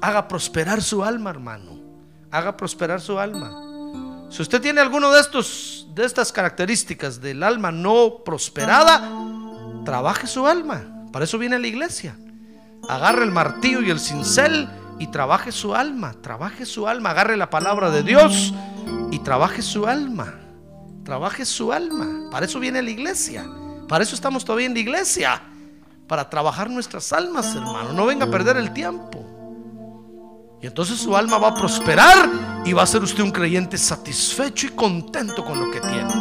[0.00, 1.78] haga prosperar su alma, hermano.
[2.30, 4.28] Haga prosperar su alma.
[4.30, 9.10] Si usted tiene alguno de estos de estas características del alma no prosperada,
[9.84, 11.06] trabaje su alma.
[11.10, 12.14] Para eso viene la iglesia
[12.88, 14.68] agarre el martillo y el cincel
[14.98, 18.52] y trabaje su alma, trabaje su alma, agarre la palabra de Dios
[19.10, 20.34] y trabaje su alma,
[21.04, 22.28] trabaje su alma.
[22.30, 23.48] Para eso viene la iglesia,
[23.88, 25.42] para eso estamos todavía en la iglesia,
[26.06, 27.92] para trabajar nuestras almas, hermano.
[27.92, 29.24] No venga a perder el tiempo.
[30.60, 32.28] Y entonces su alma va a prosperar
[32.64, 36.12] y va a ser usted un creyente satisfecho y contento con lo que tiene.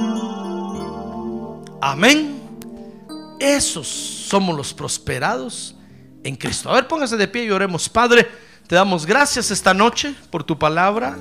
[1.82, 2.38] Amén.
[3.40, 5.77] Esos somos los prosperados
[6.24, 6.70] en Cristo.
[6.70, 7.90] A ver, póngase de pie y oremos.
[7.90, 8.28] Padre,
[8.68, 11.18] te damos gracias esta noche por tu palabra.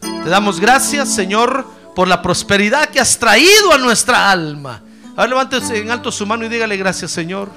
[0.00, 4.82] Te damos gracias, Señor, por la prosperidad que has traído a nuestra alma.
[5.16, 7.50] A ver, levántese en alto su mano y dígale gracias, Señor,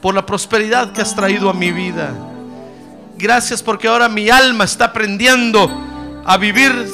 [0.00, 2.12] por la prosperidad que has traído a mi vida.
[3.16, 5.70] Gracias porque ahora mi alma está aprendiendo
[6.24, 6.90] a vivir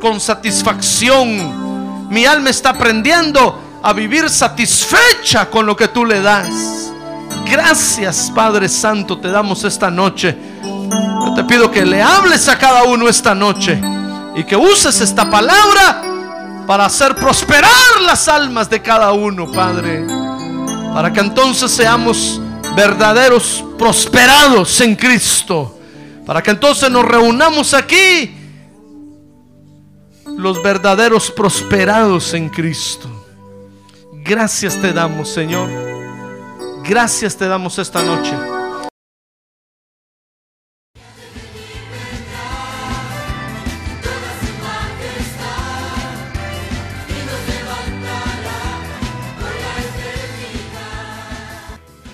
[0.00, 2.08] con satisfacción.
[2.08, 6.87] Mi alma está aprendiendo a vivir satisfecha con lo que tú le das.
[7.50, 10.36] Gracias, Padre Santo, te damos esta noche.
[10.62, 13.80] Yo te pido que le hables a cada uno esta noche
[14.34, 16.02] y que uses esta palabra
[16.66, 20.06] para hacer prosperar las almas de cada uno, Padre.
[20.92, 22.40] Para que entonces seamos
[22.76, 25.78] verdaderos prosperados en Cristo.
[26.26, 28.34] Para que entonces nos reunamos aquí
[30.36, 33.08] los verdaderos prosperados en Cristo.
[34.12, 35.97] Gracias te damos, Señor.
[36.88, 38.34] Gracias te damos esta noche.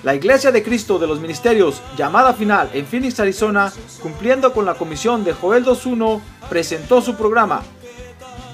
[0.03, 3.73] La Iglesia de Cristo de los Ministerios, llamada final en Phoenix, Arizona,
[4.03, 6.21] cumpliendo con la comisión de Joel 2.1,
[6.51, 7.63] presentó su programa,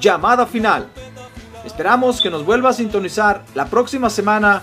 [0.02, 0.86] Llamada Final.
[1.64, 4.62] Esperamos que nos vuelva a sintonizar la próxima semana